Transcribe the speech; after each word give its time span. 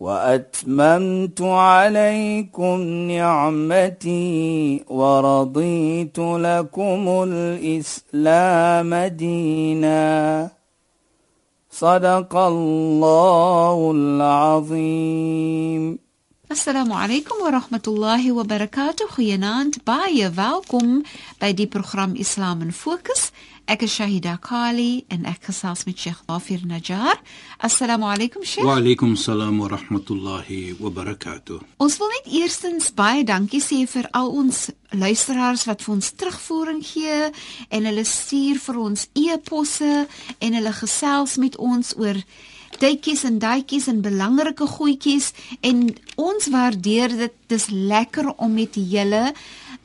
واتممت 0.00 1.42
عليكم 1.42 2.80
نعمتي 3.10 4.84
ورضيت 4.88 6.18
لكم 6.18 7.24
الاسلام 7.28 8.94
دينا 8.94 10.50
صدق 11.70 12.36
الله 12.36 13.90
العظيم 13.94 15.98
Assalamu 16.48 16.96
alaykum 16.96 17.44
wa 17.44 17.52
rahmatullahi 17.52 18.32
wa 18.32 18.40
barakatuh. 18.40 19.04
Goeienaand. 19.12 19.84
Baie 19.84 20.32
welkom 20.32 21.04
by 21.36 21.52
die 21.52 21.68
program 21.68 22.16
Islam 22.16 22.64
in 22.64 22.72
Fokus. 22.72 23.36
Ek 23.68 23.82
is 23.84 23.92
Shahida 23.92 24.38
Kali 24.40 25.02
en 25.12 25.26
ek 25.28 25.50
gesels 25.50 25.82
met 25.84 25.98
Sheikh 26.00 26.22
Dafir 26.24 26.62
Najjar. 26.64 27.18
Assalamu 27.60 28.06
alaykum 28.08 28.40
Sheikh. 28.40 28.64
Wa 28.64 28.78
alaykum 28.80 29.12
salaam 29.12 29.58
wa 29.60 29.68
rahmatullahi 29.68 30.78
wa 30.80 30.88
barakatuh. 30.88 31.58
Ons 31.76 31.98
wil 32.00 32.08
net 32.14 32.30
eerstens 32.32 32.88
baie 32.96 33.26
dankie 33.28 33.60
sê 33.60 33.82
vir 33.84 34.08
al 34.16 34.32
ons 34.32 34.70
luisteraars 34.96 35.66
wat 35.68 35.84
vir 35.84 35.94
ons 35.98 36.10
terugvoering 36.16 36.80
gee 36.80 37.18
en 37.68 37.90
hulle 37.90 38.06
stuur 38.08 38.56
vir 38.70 38.80
ons 38.86 39.04
e-posse 39.12 39.92
en 40.40 40.56
hulle 40.62 40.74
gesels 40.80 41.36
met 41.36 41.60
ons 41.60 41.92
oor 42.00 42.16
tydjies 42.80 43.26
en 43.28 43.36
daadjies 43.42 43.92
en 43.92 44.00
belangrike 44.00 44.64
goedjies 44.78 45.34
en 45.60 45.90
ons 46.16 46.48
waardeer 46.56 47.20
dit. 47.20 47.36
Dis 47.52 47.68
lekker 47.68 48.32
om 48.36 48.56
met 48.56 48.80
julle 48.80 49.26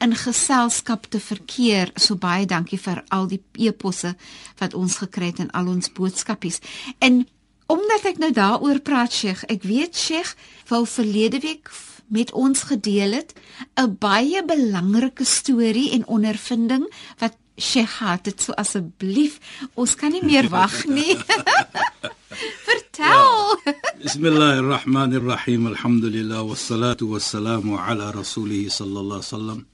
in 0.03 0.15
geselskap 0.15 1.07
te 1.09 1.19
verkeer. 1.19 1.91
So 1.95 2.19
baie 2.19 2.45
dankie 2.45 2.79
vir 2.79 3.03
al 3.09 3.29
die 3.31 3.41
e-posse 3.57 4.15
wat 4.59 4.75
ons 4.77 4.99
gekry 5.03 5.31
het 5.31 5.39
en 5.45 5.53
al 5.55 5.71
ons 5.71 5.91
boodskapies. 5.95 6.59
En 6.99 7.23
omdat 7.71 8.05
ek 8.11 8.19
nou 8.21 8.31
daaroor 8.35 8.81
praat, 8.83 9.13
Sheikh, 9.15 9.45
ek 9.49 9.63
weet 9.63 9.97
Sheikh 9.97 10.35
wou 10.69 10.83
verlede 10.89 11.39
week 11.43 11.71
met 12.13 12.33
ons 12.35 12.67
gedeel 12.69 13.15
het 13.19 13.33
'n 13.79 13.95
baie 13.99 14.43
belangrike 14.45 15.25
storie 15.25 15.91
en 15.91 16.07
ondervinding 16.07 16.83
wat 17.17 17.37
Sheikh 17.57 17.99
het 17.99 18.23
dit 18.23 18.41
so 18.41 18.51
asseblief 18.53 19.39
ons 19.73 19.95
kan 19.95 20.11
nie 20.11 20.25
meer 20.25 20.49
wag 20.57 20.85
nie. 20.85 21.17
Vertel. 22.67 23.59
Ja. 23.65 23.73
Bismillahirrahmanirrahim. 24.01 25.67
Alhamdulillah 25.67 26.41
wassalatu 26.47 27.09
wassalamu 27.13 27.77
ala 27.77 28.11
rasulih 28.11 28.69
sallallahu 28.69 29.21
alaihi 29.21 29.33
wasallam. 29.33 29.65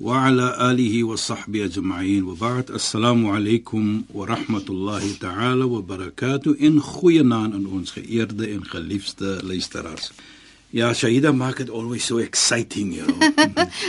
وعلى 0.00 0.70
آله 0.70 1.04
وصحبه 1.04 1.64
أجمعين 1.64 2.22
وبعد 2.24 2.70
السلام 2.70 3.26
عليكم 3.26 4.02
ورحمة 4.14 4.64
الله 4.68 5.12
تعالى 5.20 5.64
وبركاته 5.64 6.56
إن 6.60 6.80
خوينا 6.80 7.44
أن 7.44 7.66
ons 7.66 7.90
geëerde 7.90 8.46
en 8.46 8.64
geliefde 8.64 9.40
luisteraars. 9.42 10.12
Ja, 10.70 10.94
Shaida 10.94 11.32
maak 11.32 11.58
it 11.58 11.70
always 11.70 12.04
so 12.04 12.16
exciting, 12.16 12.94
you 12.94 13.04
know. 13.06 13.18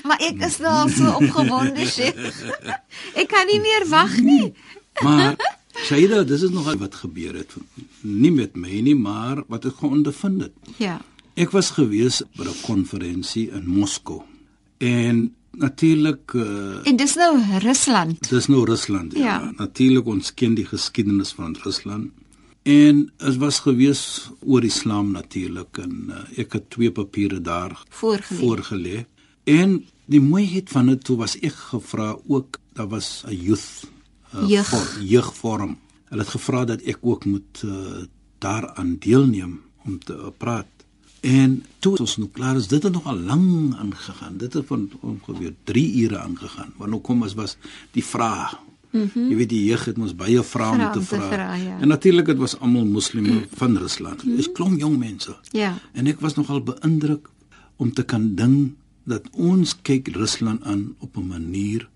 maar 0.08 0.20
ek 0.20 0.42
is 0.44 0.58
nou 0.60 0.90
so 0.92 1.16
opgewonde, 1.16 1.86
Sheikh. 1.88 2.42
ek 3.22 3.30
kan 3.32 3.48
nie 3.48 3.62
meer 3.64 3.86
wag 3.90 4.18
nie. 4.20 4.54
maar 5.02 5.38
Shaida, 5.88 6.24
dis 6.28 6.44
is 6.44 6.52
nog 6.52 6.68
wat 6.78 6.96
gebeur 6.96 7.40
het. 7.40 7.56
Nie 8.02 8.32
met 8.32 8.60
my 8.60 8.82
nie, 8.84 8.96
maar 9.00 9.42
wat 9.48 9.66
ek 9.66 9.80
geondervind 9.80 10.44
het. 10.50 10.76
Ja. 10.78 11.00
Ek 11.40 11.56
was 11.56 11.72
gewees 11.74 12.20
by 12.36 12.52
'n 12.52 12.62
konferensie 12.68 13.48
in 13.50 13.64
Moskou. 13.66 14.22
En 14.78 15.32
natuurlik 15.59 16.33
uh, 16.33 16.87
En 16.87 16.97
dis 16.97 17.15
nou 17.15 17.39
Rusland. 17.59 18.31
Dis 18.31 18.47
nou 18.47 18.65
Rusland. 18.65 19.13
Ja. 19.13 19.25
ja. 19.25 19.53
Natuurlik 19.57 20.07
ons 20.07 20.33
ken 20.35 20.55
die 20.55 20.67
geskiedenis 20.67 21.33
van 21.37 21.57
Rusland. 21.63 22.11
En 22.69 23.05
dit 23.17 23.37
was 23.41 23.61
gewees 23.65 24.31
oor 24.45 24.65
Islam 24.65 25.13
natuurlik 25.15 25.79
en 25.83 25.95
uh, 26.09 26.25
ek 26.43 26.59
het 26.59 26.71
twee 26.75 26.93
papiere 26.93 27.41
daar 27.41 27.73
voorgelê. 27.89 28.41
voorgelê. 28.41 29.05
En 29.49 29.79
die 30.05 30.21
mooiheid 30.21 30.69
van 30.71 30.91
dit 30.93 31.05
toe 31.05 31.17
was 31.17 31.39
ek 31.41 31.55
gevra 31.71 32.15
ook 32.27 32.59
daar 32.77 32.89
was 32.89 33.25
'n 33.27 33.35
youth 33.35 33.89
uh, 34.35 34.49
Jeug. 34.49 34.69
vor, 34.69 35.03
jeugvorm. 35.03 35.79
Hulle 36.09 36.23
het 36.23 36.31
gevra 36.31 36.65
dat 36.65 36.81
ek 36.83 36.99
ook 37.01 37.25
moet 37.25 37.63
uh, 37.65 38.05
daaraan 38.39 38.97
deelneem 38.99 39.61
om 39.85 39.99
te 39.99 40.15
uh, 40.15 40.29
praat. 40.37 40.67
En 41.21 41.65
toe 41.79 41.97
ons 41.99 42.17
nou 42.17 42.29
klaar 42.33 42.57
is, 42.57 42.69
dit 42.71 42.83
het 42.83 42.93
nog 42.93 43.07
al 43.07 43.19
lank 43.19 43.75
aangegaan. 43.75 44.37
Dit 44.37 44.53
het 44.53 44.67
van 44.67 44.91
ongeveer 45.01 45.55
3 45.65 46.03
ure 46.03 46.19
aangegaan. 46.19 46.73
Want 46.77 46.91
nou 46.91 47.03
kom 47.03 47.23
as 47.23 47.35
was 47.35 47.57
die 47.91 48.05
vraag. 48.05 48.59
Mm 48.91 49.11
-hmm. 49.13 49.29
Jy 49.29 49.37
weet 49.37 49.49
die 49.49 49.65
jeug 49.65 49.85
het 49.85 49.99
ons 49.99 50.15
baie 50.15 50.43
vrae 50.43 50.87
om 50.87 50.93
te 50.93 51.03
vra. 51.03 51.55
Ja. 51.55 51.79
En 51.81 51.89
natuurlik 51.89 52.27
dit 52.27 52.37
was 52.37 52.59
almal 52.59 52.85
moslime 52.85 53.31
mm. 53.31 53.45
van 53.51 53.77
Rusland. 53.77 54.17
Dit 54.25 54.33
mm. 54.33 54.39
is 54.39 54.53
klomp 54.53 54.79
jong 54.79 54.99
mense. 54.99 55.37
Ja. 55.51 55.79
En 55.93 56.07
ek 56.07 56.21
was 56.21 56.35
nogal 56.35 56.63
beïndruk 56.63 57.29
om 57.77 57.93
te 57.93 58.03
kan 58.03 58.35
dink 58.35 58.73
dat 59.05 59.23
ons 59.33 59.77
kyk 59.83 60.09
Rusland 60.09 60.63
aan 60.63 60.95
op 60.99 61.17
'n 61.17 61.27
manier 61.27 61.89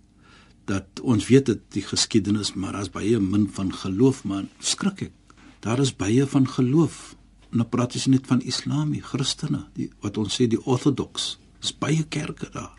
dat 0.65 0.85
ons 1.03 1.27
weet 1.29 1.47
dit 1.47 1.59
die 1.69 1.83
geskiedenis 1.83 2.55
maar 2.55 2.73
daar's 2.73 2.91
baie 2.91 3.21
min 3.21 3.49
van 3.53 3.73
geloof 3.75 4.25
maar 4.25 4.45
skrik 4.59 5.01
ek. 5.01 5.13
Daar 5.61 5.79
is 5.79 5.97
baie 5.97 6.27
van 6.27 6.49
geloof 6.49 7.17
nou 7.53 7.67
praat 7.69 7.95
ons 7.95 8.07
net 8.07 8.27
van 8.27 8.41
Islam, 8.41 8.93
die 8.93 9.03
Christene, 9.05 9.67
die 9.77 9.91
wat 10.05 10.19
ons 10.21 10.39
sê 10.39 10.49
die 10.51 10.61
Orthodox. 10.65 11.37
Dis 11.61 11.73
baie 11.73 12.05
kerke 12.09 12.49
daar. 12.53 12.73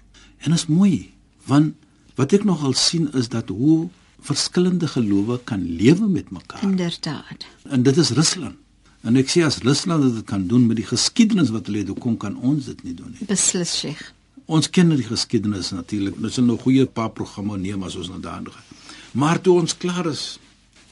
En 0.43 0.53
is 0.53 0.67
mooi, 0.67 1.13
want 1.47 1.75
wat 2.17 2.33
ek 2.33 2.43
nogal 2.45 2.73
sien 2.77 3.09
is 3.17 3.29
dat 3.33 3.49
hoe 3.49 3.89
verskillende 4.23 4.87
gelowe 4.87 5.39
kan 5.43 5.63
lewe 5.63 6.07
met 6.07 6.31
mekaar. 6.31 6.63
Inderdaad. 6.63 7.45
En 7.63 7.83
dit 7.83 7.97
is 7.97 8.11
Rusland. 8.15 8.59
En 9.03 9.19
ek 9.19 9.27
sê 9.27 9.43
as 9.43 9.59
Rusland 9.65 10.05
dit 10.15 10.25
kan 10.27 10.45
doen 10.47 10.67
met 10.67 10.79
die 10.79 10.87
geskiedenis 10.87 11.51
wat 11.51 11.67
hulle 11.67 11.81
het, 11.83 11.89
hoe 11.91 11.99
kom 11.99 12.15
kan 12.19 12.37
ons 12.39 12.69
dit 12.71 12.83
nie 12.87 12.93
doen 12.95 13.11
nie? 13.11 13.27
Beslis, 13.27 13.73
Sheikh. 13.81 14.03
Ons 14.45 14.69
ken 14.71 14.93
die 14.95 15.07
geskiedenis 15.07 15.73
natuurlik. 15.75 16.15
Ons 16.19 16.35
het 16.39 16.45
'n 16.45 16.57
goeie 16.63 16.85
paar 16.85 17.11
programme 17.11 17.57
neem 17.57 17.83
as 17.83 17.95
ons 17.95 18.09
nou 18.09 18.19
daarin 18.19 18.51
gaan. 18.51 18.63
Maar 19.11 19.41
toe 19.41 19.59
ons 19.59 19.77
klaar 19.77 20.05
is, 20.05 20.39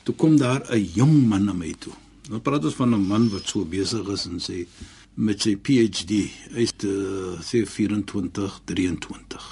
toe 0.03 0.15
kom 0.15 0.37
daar 0.37 0.61
'n 0.69 0.91
jong 0.93 1.27
man 1.27 1.43
na 1.45 1.53
my 1.53 1.73
toe. 1.79 1.93
Nou 2.31 2.39
praat 2.39 2.63
ons 2.63 2.77
van 2.79 2.93
'n 2.95 3.07
man 3.07 3.29
wat 3.29 3.47
so 3.47 3.65
besig 3.65 4.07
is 4.07 4.25
en 4.25 4.39
sê 4.39 4.65
met 5.13 5.41
sy 5.41 5.57
PhD, 5.59 6.31
hy's 6.55 6.71
uh, 6.87 7.35
sê 7.43 7.65
24, 7.67 8.61
23. 8.63 9.47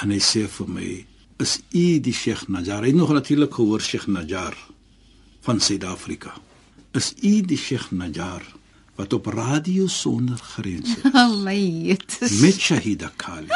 En 0.00 0.10
hy 0.10 0.18
sê 0.18 0.48
vir 0.48 0.68
my, 0.68 1.06
"Is 1.36 1.60
u 1.70 2.00
die 2.00 2.14
Sheikh 2.14 2.48
Najjar?" 2.48 2.80
Hy 2.80 2.86
het 2.86 2.96
nog 2.96 3.12
natuurlik 3.12 3.54
gehoor 3.54 3.80
Sheikh 3.80 4.06
Najjar 4.06 4.56
van 5.42 5.60
Suid-Afrika. 5.60 6.32
"Is 6.94 7.12
u 7.20 7.42
die 7.42 7.56
Sheikh 7.56 7.90
Najjar 7.90 8.42
wat 8.96 9.12
op 9.12 9.26
radio 9.26 9.86
sonder 9.86 10.38
grense 10.38 11.12
Allet. 11.12 12.18
met 12.42 12.60
Shahida 12.60 13.12
Kali 13.16 13.48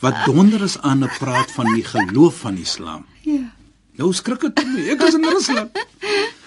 wat 0.00 0.14
donder 0.24 0.62
is 0.62 0.78
aan 0.78 1.04
'n 1.04 1.10
praat 1.18 1.50
van 1.50 1.74
die 1.74 1.84
geloof 1.84 2.38
van 2.38 2.56
Islam?" 2.56 3.06
Ja. 3.22 3.54
Nou 3.96 4.12
skrik 4.12 4.40
dit 4.40 4.64
my. 4.66 4.88
Ek 4.88 5.02
is 5.02 5.14
in 5.14 5.24
Rusland. 5.24 5.70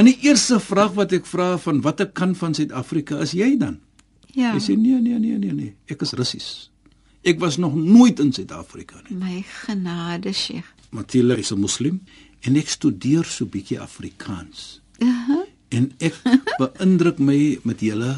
En 0.00 0.06
die 0.08 0.16
eerste 0.24 0.56
vraag 0.64 0.94
wat 0.96 1.10
ek 1.12 1.26
vra 1.28 1.58
van 1.60 1.82
watter 1.84 2.06
kant 2.16 2.38
van 2.40 2.54
Suid-Afrika 2.56 3.18
is 3.20 3.34
jy 3.36 3.50
dan? 3.60 3.74
Ja. 4.32 4.54
Hy 4.54 4.60
sê 4.64 4.72
nee 4.80 4.96
nee 4.96 5.18
nee 5.20 5.36
nee 5.36 5.52
nee, 5.52 5.72
ek 5.92 6.06
is 6.06 6.14
Russies. 6.16 6.46
Ek 7.20 7.36
was 7.42 7.58
nog 7.60 7.74
nooit 7.76 8.22
in 8.24 8.30
Suid-Afrika 8.32 9.02
nie. 9.02 9.18
My 9.20 9.42
genade, 9.44 10.32
Sheikh. 10.32 10.70
Matilda 10.96 11.36
is 11.36 11.52
'n 11.52 11.60
moslim 11.60 12.00
en 12.40 12.56
ek 12.56 12.72
studeer 12.72 13.28
so 13.28 13.44
bietjie 13.44 13.76
Afrikaans. 13.80 14.80
Uh 15.04 15.08
-huh. 15.28 15.44
En 15.68 15.92
ek 15.98 16.16
beïndruk 16.62 17.18
my 17.18 17.58
met 17.62 17.80
julle 17.80 18.16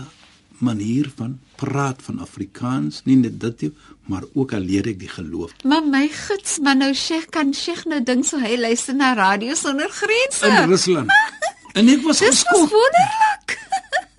manier 0.63 1.11
van 1.17 1.41
praat 1.57 1.99
van 2.03 2.19
Afrikaans, 2.19 3.03
nie 3.05 3.17
net 3.17 3.41
dit 3.41 3.61
nie, 3.61 3.73
maar 4.07 4.23
ook 4.35 4.53
al 4.53 4.61
leer 4.61 4.87
ek 4.87 4.99
die 4.99 5.11
geloof. 5.11 5.51
Maar 5.65 5.83
my 5.83 6.09
gids, 6.09 6.59
maar 6.59 6.77
nou 6.77 6.95
Sheikh 6.95 7.27
kan 7.31 7.55
Sheikh 7.55 7.85
nou 7.85 8.03
dink 8.03 8.25
so 8.25 8.39
hy 8.39 8.57
luister 8.57 8.95
na 8.95 9.15
radio 9.15 9.55
sonder 9.55 9.91
grense. 9.91 10.47
In 10.47 10.71
Rusland. 10.71 11.11
En 11.75 11.89
ek 11.89 12.03
was 12.05 12.19
Dis 12.19 12.29
geskok. 12.29 12.69
wonderlik. 12.71 13.51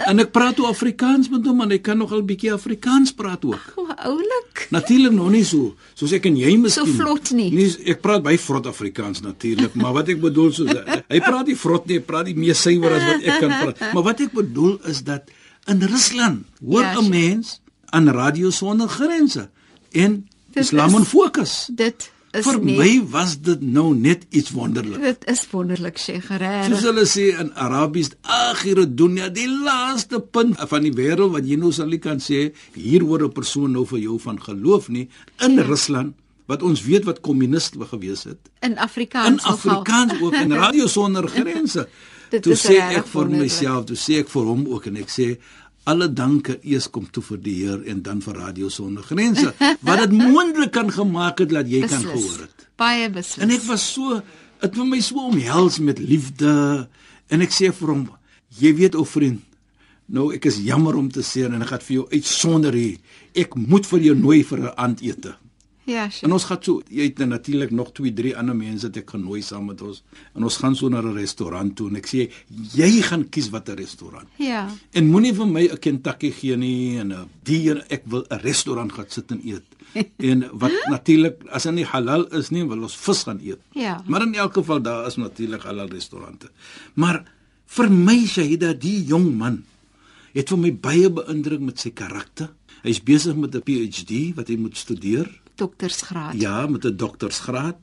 En 0.04 0.20
ek 0.20 0.32
praat 0.36 0.58
ook 0.60 0.68
Afrikaans 0.68 1.30
met 1.32 1.46
hom 1.48 1.62
en 1.64 1.70
hy 1.72 1.78
kan 1.80 1.96
nogal 1.98 2.24
bietjie 2.28 2.50
Afrikaans 2.52 3.14
praat 3.16 3.46
ook. 3.48 3.62
O, 3.80 3.86
oulik. 4.04 4.66
Natuurlik 4.74 5.14
nog 5.16 5.30
nie 5.32 5.44
so 5.48 5.76
soos 5.96 6.12
ek 6.18 6.26
en 6.28 6.36
jy 6.36 6.58
miskien. 6.60 6.90
So 6.90 6.98
vlot 6.98 7.32
nie. 7.32 7.46
Nee, 7.56 7.70
ek 7.94 8.02
praat 8.04 8.24
baie 8.26 8.40
vrot 8.42 8.68
Afrikaans 8.68 9.22
natuurlik, 9.24 9.78
maar 9.80 9.94
wat 9.96 10.10
ek 10.12 10.20
bedoel 10.20 10.52
so 10.52 10.66
hy 11.14 11.22
praat 11.24 11.48
nie 11.48 11.56
vrot 11.56 11.88
nie, 11.88 12.02
hy 12.02 12.04
praat 12.10 12.28
nie 12.28 12.36
meer 12.36 12.58
suiwer 12.58 12.98
as 12.98 13.06
wat 13.14 13.24
ek 13.32 13.40
kan 13.46 13.54
praat. 13.62 13.80
Maar 13.94 14.04
wat 14.10 14.26
ek 14.28 14.36
bedoel 14.36 14.74
is 14.92 15.00
dat 15.08 15.32
in 15.72 15.80
Rusland 15.88 16.44
hoor 16.60 16.84
Ja, 16.84 17.00
'n 17.00 17.08
mens 17.10 17.62
aan 17.96 18.10
radio 18.12 18.50
sonder 18.52 18.90
grense 18.90 19.48
en 19.94 20.28
Dit 20.52 20.64
Islam 20.68 20.90
is- 20.90 20.96
in 21.00 21.06
fokus. 21.06 21.70
Dit 21.72 22.12
is 22.34 22.46
Vir 22.48 22.58
net 22.60 22.78
my 22.80 22.94
was 23.14 23.36
dit 23.42 23.62
nou 23.62 23.94
net 23.96 24.26
iets 24.32 24.52
wonderlik. 24.52 25.02
dit 25.02 25.26
is 25.30 25.44
wonderlik 25.52 25.98
Sheikh 25.98 26.28
Soos 26.28 26.40
regtig. 26.40 26.82
hulle 26.82 27.06
sê 27.06 27.40
in 27.40 27.52
Arabies, 27.54 28.10
"Akhir 28.24 28.96
dunya, 28.96 29.30
die 29.30 29.48
laaste 29.48 30.20
punt 30.20 30.58
van 30.60 30.82
die 30.84 30.92
wêreld 30.94 31.32
wat 31.32 31.46
jy 31.46 31.56
nou 31.58 31.72
sal 31.72 31.98
kan 32.00 32.18
sê, 32.20 32.52
hier 32.74 33.02
hoor 33.04 33.24
'n 33.24 33.32
persoon 33.32 33.72
nou 33.72 33.86
vir 33.86 34.00
jou 34.00 34.20
van 34.20 34.40
geloof 34.42 34.90
nie 34.90 35.08
in 35.42 35.60
Rusland 35.60 36.14
wat 36.48 36.64
ons 36.64 36.82
weet 36.84 37.06
wat 37.06 37.22
kommuniste 37.22 37.80
gewees 37.86 38.24
het. 38.24 38.38
In 38.62 38.78
Afrikaans 38.78 39.44
In. 39.44 39.52
Afrikaans 39.52 40.22
ook 40.22 40.34
in 40.34 40.52
Radio 40.52 40.88
Sonder 40.88 41.28
Grense. 41.36 41.88
Toe 42.42 42.56
sê 42.56 42.80
ek 42.98 43.06
vir 43.06 43.30
myself, 43.30 43.86
toe 43.86 43.96
sê 43.96 44.20
ek 44.20 44.30
vir 44.30 44.44
hom 44.44 44.66
ook 44.68 44.88
en 44.88 44.96
ek 44.98 45.10
sê 45.10 45.38
alle 45.84 46.08
danke 46.14 46.58
eers 46.64 46.88
kom 46.90 47.06
toe 47.12 47.24
vir 47.24 47.40
die 47.44 47.56
Heer 47.64 47.84
en 47.92 48.02
dan 48.06 48.22
vir 48.24 48.38
Radio 48.40 48.70
Sonder 48.70 49.04
Grense 49.04 49.54
wat 49.82 50.00
dit 50.06 50.12
moontlik 50.16 50.72
kan 50.72 50.92
gemaak 50.92 51.40
het 51.44 51.50
dat 51.52 51.68
jy 51.68 51.84
kan 51.88 52.02
Beslis. 52.02 52.12
gehoor 52.14 52.42
het. 52.48 52.68
Baie 52.80 53.10
beslis. 53.10 53.44
En 53.44 53.52
ek 53.54 53.64
was 53.68 53.86
so 53.94 54.22
dit 54.64 54.78
vir 54.80 54.86
my 54.88 55.00
so 55.04 55.28
omhels 55.30 55.80
met 55.84 56.00
liefde 56.00 56.54
en 57.30 57.42
ek 57.44 57.52
sê 57.52 57.72
vir 57.76 57.92
hom 57.92 58.06
jy 58.60 58.72
weet 58.80 58.96
ou 58.96 59.06
vriend 59.08 59.42
nou 60.14 60.30
ek 60.36 60.46
is 60.52 60.62
jammer 60.64 60.96
om 61.00 61.10
te 61.12 61.24
sê 61.24 61.46
en 61.48 61.62
ek 61.62 61.72
gaan 61.74 61.84
vir 61.88 61.96
jou 61.98 62.08
uitsonder 62.12 62.76
hier 62.76 62.98
ek 63.44 63.56
moet 63.60 63.88
vir 63.88 64.08
jou 64.10 64.16
nooi 64.16 64.44
vir 64.44 64.60
'n 64.60 64.74
aandete 64.78 65.36
Ja, 65.86 66.04
en 66.06 66.12
Sheikh. 66.12 66.32
ons 66.32 66.46
gaan 66.48 66.62
so 66.64 66.82
jy 66.88 67.10
het 67.10 67.18
natuurlik 67.28 67.72
nog 67.72 67.92
2 67.92 68.14
3 68.16 68.38
ander 68.40 68.56
mense 68.56 68.88
wat 68.88 68.98
ek 69.02 69.10
genooi 69.10 69.42
saam 69.44 69.66
met 69.68 69.82
ons. 69.82 70.04
En 70.36 70.44
ons 70.48 70.58
gaan 70.58 70.76
so 70.76 70.90
na 70.90 71.02
'n 71.02 71.14
restaurant 71.14 71.76
toe 71.76 71.90
en 71.90 71.96
ek 71.96 72.08
sê 72.08 72.32
jy 72.74 73.02
gaan 73.02 73.30
kies 73.30 73.50
watter 73.50 73.76
restaurant. 73.76 74.28
Ja. 74.38 74.70
en 74.94 75.08
moenie 75.08 75.34
vir 75.34 75.48
my 75.48 75.68
'n 75.68 75.78
Kentucky 75.78 76.32
gee 76.32 76.56
nie 76.56 76.98
en 77.00 77.12
'n 77.12 77.30
die 77.44 77.70
een, 77.70 77.82
ek 77.90 78.04
wil 78.06 78.26
'n 78.30 78.40
restaurant 78.40 78.92
gaan 78.92 79.10
sit 79.10 79.32
en 79.32 79.42
eet. 79.44 79.64
En 80.18 80.50
wat 80.54 80.72
natuurlik 80.90 81.44
as 81.52 81.64
dit 81.64 81.74
nie 81.74 81.86
halal 81.86 82.26
is 82.32 82.50
nie 82.50 82.64
wil 82.64 82.82
ons 82.82 82.96
vis 82.96 83.24
gaan 83.24 83.40
eet. 83.44 83.60
Ja. 83.74 84.04
maar 84.08 84.22
in 84.22 84.36
elk 84.36 84.54
geval 84.54 84.82
daar 84.82 85.08
is 85.08 85.16
natuurlik 85.16 85.64
halal 85.64 85.88
restaurante. 85.88 86.50
Maar 86.94 87.26
vir 87.68 87.90
my 87.90 88.26
Shahida 88.26 88.74
die 88.74 89.04
jong 89.06 89.36
man 89.38 89.64
het 90.34 90.50
vir 90.50 90.58
my 90.58 90.72
baie 90.72 91.10
beïndruk 91.10 91.60
met 91.60 91.80
sy 91.80 91.92
karakter. 91.92 92.50
Hy's 92.84 93.04
besig 93.04 93.36
met 93.36 93.56
'n 93.56 93.62
PhD 93.62 94.36
wat 94.36 94.48
hy 94.48 94.56
moet 94.56 94.78
studeer 94.78 95.43
Doktersgraad. 95.56 96.34
Ja, 96.42 96.68
met 96.68 96.86
'n 96.86 96.96
doktorsgraad 96.98 97.78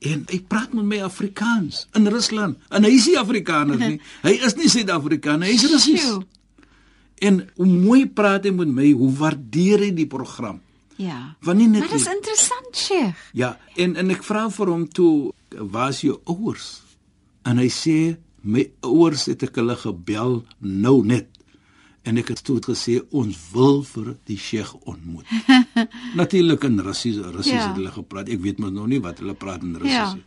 en 0.00 0.24
hy 0.30 0.40
praat 0.48 0.72
met 0.72 0.84
my 0.84 1.00
Afrikaans 1.02 1.86
in 1.92 2.06
Rusland. 2.06 2.56
En 2.68 2.84
hy 2.84 2.90
is 2.90 3.06
nie 3.06 3.18
Afrikaner 3.18 3.76
nie. 3.78 4.00
Hy 4.22 4.30
is 4.46 4.54
nie 4.54 4.68
Suid-Afrikaner, 4.68 5.46
hy 5.46 5.52
is 5.54 5.66
Russies. 5.70 6.16
En 7.20 7.48
hoe 7.56 7.66
mooi 7.66 8.06
praat 8.08 8.44
hy 8.44 8.50
met 8.50 8.68
my, 8.68 8.92
hoe 8.92 9.10
waardeer 9.12 9.78
hy 9.78 9.90
die 9.94 10.06
program. 10.06 10.60
Ja. 10.96 11.36
Want 11.40 11.58
nie 11.58 11.68
net 11.68 11.80
Maar 11.80 11.88
dis 11.98 12.06
nie- 12.06 12.14
interessant, 12.16 12.76
Sheikh. 12.76 13.16
Ja, 13.32 13.58
en 13.76 13.96
en 13.96 14.10
ek 14.10 14.22
vra 14.24 14.48
vir 14.50 14.66
hom 14.66 14.88
toe, 14.88 15.32
"Waar's 15.48 16.00
jou 16.00 16.20
ouers?" 16.24 16.80
En 17.44 17.58
hy 17.58 17.68
sê, 17.68 18.16
"My 18.42 18.70
ouers 18.80 19.24
het 19.26 19.42
ek 19.42 19.54
hulle 19.54 19.76
gebel 19.76 20.44
nou 20.58 21.04
net." 21.04 21.26
En 22.02 22.16
ek 22.16 22.28
het 22.28 22.44
toe 22.44 22.60
gesê, 22.60 23.02
"Ons 23.10 23.36
wil 23.52 23.82
vir 23.82 24.16
die 24.24 24.38
Sheikh 24.38 24.74
ontmoet." 24.86 25.26
Natuurlik 26.20 26.64
in 26.64 26.78
Russies, 26.80 27.16
Russies 27.16 27.52
Ja. 27.52 27.66
het 27.68 27.76
hulle 27.76 27.90
gepraat. 27.90 28.28
Ek 28.28 28.40
weet 28.40 28.58
mos 28.58 28.70
nou 28.70 28.86
nie 28.88 29.00
wat 29.00 29.18
hulle 29.18 29.34
praat 29.34 29.62
in 29.62 29.74
Russies 29.76 29.92
Ja. 29.92 30.14
nie. 30.14 30.24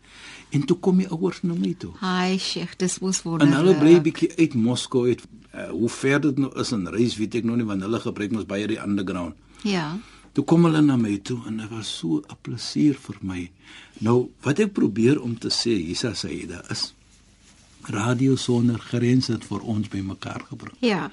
En 0.53 0.65
toe 0.65 0.77
kom 0.79 0.97
die 0.97 1.07
ouers 1.09 1.41
na 1.43 1.53
my 1.57 1.73
toe. 1.77 1.91
Hi, 1.99 2.37
Sheikh. 2.37 2.75
Dis 2.77 2.99
mos 2.99 3.17
En 3.23 3.29
wonderlik. 3.29 3.55
hulle 3.57 3.75
bly 3.79 4.01
bietjie 4.01 4.31
uit 4.37 4.53
Moskou 4.53 5.07
uit. 5.07 5.21
Uh, 5.55 5.69
hoe 5.69 5.89
ver 5.89 6.19
dit 6.21 6.37
nou 6.37 6.51
is 6.59 6.71
in 6.71 6.87
reis 6.87 7.15
weet 7.17 7.35
ek 7.35 7.43
nog 7.43 7.55
nie 7.57 7.65
want 7.65 7.81
hulle 7.81 7.99
gebruik 7.99 8.31
mos 8.31 8.45
baie 8.45 8.67
die 8.67 8.79
underground. 8.81 9.35
Ja. 9.63 9.97
Toe 10.33 10.43
kom 10.45 10.63
hulle 10.65 10.81
na 10.81 10.95
my 10.97 11.17
toe 11.21 11.39
en 11.47 11.57
dit 11.57 11.69
was 11.69 11.97
so 11.97 12.21
'n 12.27 12.37
plesier 12.41 12.95
vir 12.95 13.15
my. 13.21 13.51
Nou, 13.99 14.29
wat 14.41 14.59
ek 14.59 14.73
probeer 14.73 15.21
om 15.21 15.37
te 15.37 15.49
sê, 15.49 15.69
Isa 15.89 16.13
Saida 16.13 16.63
is 16.71 16.93
Radio 17.85 18.35
sonder 18.35 18.79
grense 18.79 19.31
het 19.31 19.43
vir 19.45 19.59
ons 19.61 19.87
bymekaar 19.91 20.45
gebring. 20.49 20.75
Ja. 20.79 21.11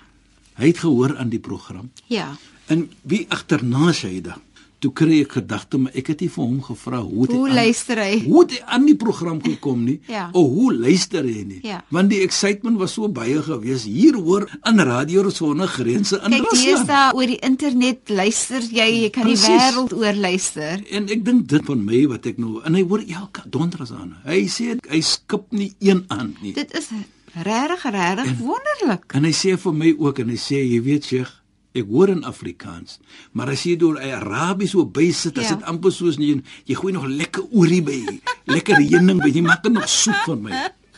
Hy 0.54 0.66
het 0.66 0.78
gehoor 0.78 1.16
aan 1.18 1.28
die 1.28 1.38
program. 1.42 1.90
Ja. 2.06 2.36
En 2.70 2.86
wie 3.02 3.26
agterna 3.28 3.90
Saida? 3.92 4.36
Toe 4.80 4.88
kry 4.96 5.18
ek 5.20 5.34
gedagte 5.36 5.76
maar 5.76 5.92
ek 5.92 6.06
het 6.08 6.22
nie 6.24 6.30
vir 6.32 6.40
hom 6.46 6.60
gevra 6.64 7.02
hoe 7.04 7.26
Hoe 7.28 7.42
hy 7.44 7.48
aan- 7.50 7.54
luister 7.58 7.98
hy? 8.00 8.12
Hoe 8.24 8.38
het 8.46 8.52
hy 8.54 8.60
aan 8.76 8.86
die 8.88 8.94
program 8.96 9.40
gekom 9.44 9.82
nie? 9.84 9.98
Ja. 10.08 10.30
O, 10.32 10.40
hoe 10.48 10.70
luister 10.72 11.26
hy 11.26 11.42
nie? 11.44 11.58
Ja. 11.68 11.82
Want 11.92 12.08
die 12.14 12.22
excitement 12.24 12.78
was 12.80 12.94
so 12.96 13.08
baie 13.12 13.42
gewees. 13.44 13.84
Hier 13.84 14.16
hoor 14.16 14.46
aan 14.62 14.80
Radio 14.80 15.28
sonder 15.28 15.68
grense 15.68 16.16
in 16.24 16.30
Kyk, 16.32 16.46
Rusland. 16.48 16.64
deesdae 16.86 17.12
oor 17.14 17.26
die 17.26 17.36
internet 17.50 18.08
luister 18.08 18.62
jy, 18.62 18.88
jy 19.02 19.10
kan 19.10 19.26
die 19.28 19.34
Presies. 19.36 19.50
wêreld 19.60 19.92
oor 19.92 20.14
luister. 20.14 20.80
En 20.90 21.08
ek 21.12 21.24
dink 21.28 21.48
dit 21.48 21.64
van 21.68 21.84
my 21.84 22.06
wat 22.14 22.26
ek 22.26 22.38
nou 22.38 22.62
en 22.64 22.74
hy 22.74 22.82
hoor 22.82 23.04
elke 23.06 23.42
donderdag 23.50 23.92
aan. 24.00 24.16
Hy 24.24 24.46
sê 24.48 24.78
hy 24.88 25.00
skip 25.04 25.52
nie 25.52 25.74
een 25.78 26.04
aan 26.08 26.36
nie. 26.40 26.54
Dit 26.56 26.72
is 26.72 26.88
regtig 27.34 27.84
regtig 27.92 28.32
wonderlik. 28.40 29.12
En 29.14 29.24
hy 29.28 29.32
sê 29.36 29.58
vir 29.60 29.72
my 29.76 29.92
ook 29.98 30.18
en 30.24 30.28
hy 30.32 30.36
sê 30.40 30.64
jy 30.64 30.80
weet 30.82 31.04
Sheikh, 31.04 31.36
ek 31.74 31.86
hoor 31.86 32.08
in 32.08 32.24
Afrikaans, 32.24 32.98
maar 33.32 33.48
as 33.48 33.62
jy 33.62 33.76
deur 33.78 33.98
Arabies 33.98 34.70
so 34.70 34.84
bysit, 34.84 35.38
as 35.38 35.48
Ja. 35.50 35.54
dit 35.56 35.64
amper 35.66 35.92
soos 35.92 36.16
jy 36.16 36.42
jy 36.66 36.74
gooi 36.74 36.92
nog 36.92 37.06
lekker 37.06 37.42
oorie 37.52 37.82
by, 37.82 38.20
lekker 38.46 38.76
heuning 38.76 39.20
by, 39.22 39.28
jy 39.30 39.42
maak 39.42 39.62
dit 39.62 39.72
nog 39.72 39.88
soet 39.88 40.24
vir 40.26 40.36
my. 40.36 40.50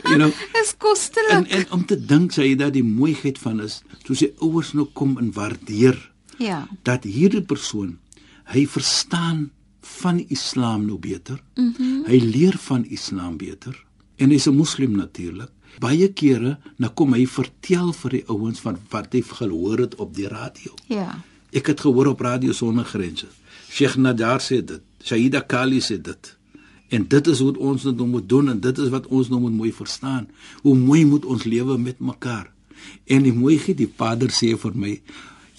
You 0.04 0.16
know, 0.16 0.30
Dis 0.54 0.72
en 0.72 0.78
kostelik. 0.78 1.50
en 1.52 1.66
om 1.70 1.84
te 1.86 1.96
dink 2.06 2.32
sê 2.32 2.42
jy 2.48 2.56
dat 2.56 2.72
die 2.72 2.82
mooiheid 2.82 3.38
van 3.38 3.60
is, 3.60 3.82
soos 4.06 4.18
sy 4.18 4.32
ouers 4.40 4.72
nou 4.74 4.86
kom 4.92 5.18
en 5.18 5.30
waardeer 5.32 5.98
Ja. 6.38 6.66
dat 6.82 7.04
hierdie 7.04 7.42
persoon 7.42 7.98
hy 8.46 8.66
verstaan 8.66 9.50
van 9.80 10.16
die 10.16 10.26
Islam 10.30 10.86
nou 10.86 10.98
beter. 10.98 11.42
Mm 11.56 11.74
-hmm. 11.78 12.04
Hy 12.06 12.18
leer 12.18 12.56
van 12.58 12.84
Islam 12.84 13.36
beter 13.36 13.84
en 14.16 14.30
hy's 14.30 14.46
'n 14.48 14.56
moslim 14.56 14.96
natuurlik. 14.96 15.50
Baie 15.80 16.08
kere 16.12 16.58
nou 16.76 16.90
kom 16.94 17.14
hy 17.16 17.24
vertel 17.26 17.92
vir 17.96 18.18
die 18.18 18.24
ouens 18.28 18.60
van 18.60 18.78
wat 18.92 19.14
hy 19.14 19.22
gehoor 19.24 19.86
het 19.86 19.96
op 20.02 20.12
die 20.16 20.28
radio. 20.28 20.76
Ja. 20.92 21.22
Ek 21.52 21.72
het 21.72 21.80
gehoor 21.80 22.12
op 22.12 22.20
radio 22.20 22.52
sonder 22.52 22.84
grense. 22.84 23.28
Sheikh 23.72 23.96
Nadar 23.96 24.40
sê 24.44 24.60
dit, 24.60 24.82
Shaida 25.04 25.40
Kali 25.40 25.80
sê 25.80 25.96
dit. 26.00 26.36
En 26.92 27.04
dit 27.08 27.26
is 27.26 27.40
wat 27.40 27.56
ons 27.56 27.84
nou 27.88 28.06
moet 28.06 28.28
doen 28.28 28.52
en 28.52 28.60
dit 28.60 28.78
is 28.78 28.90
wat 28.92 29.06
ons 29.08 29.28
nou 29.32 29.40
moet 29.40 29.54
mooi 29.56 29.72
verstaan. 29.72 30.28
Hoe 30.62 30.76
mooi 30.76 31.04
moet 31.08 31.24
ons 31.24 31.44
lewe 31.48 31.78
met 31.78 32.00
mekaar. 32.00 32.50
En 33.08 33.24
die 33.24 33.32
mooiheid 33.32 33.78
die 33.78 33.88
Vader 33.88 34.32
sê 34.34 34.52
vir 34.58 34.76
my, 34.76 34.92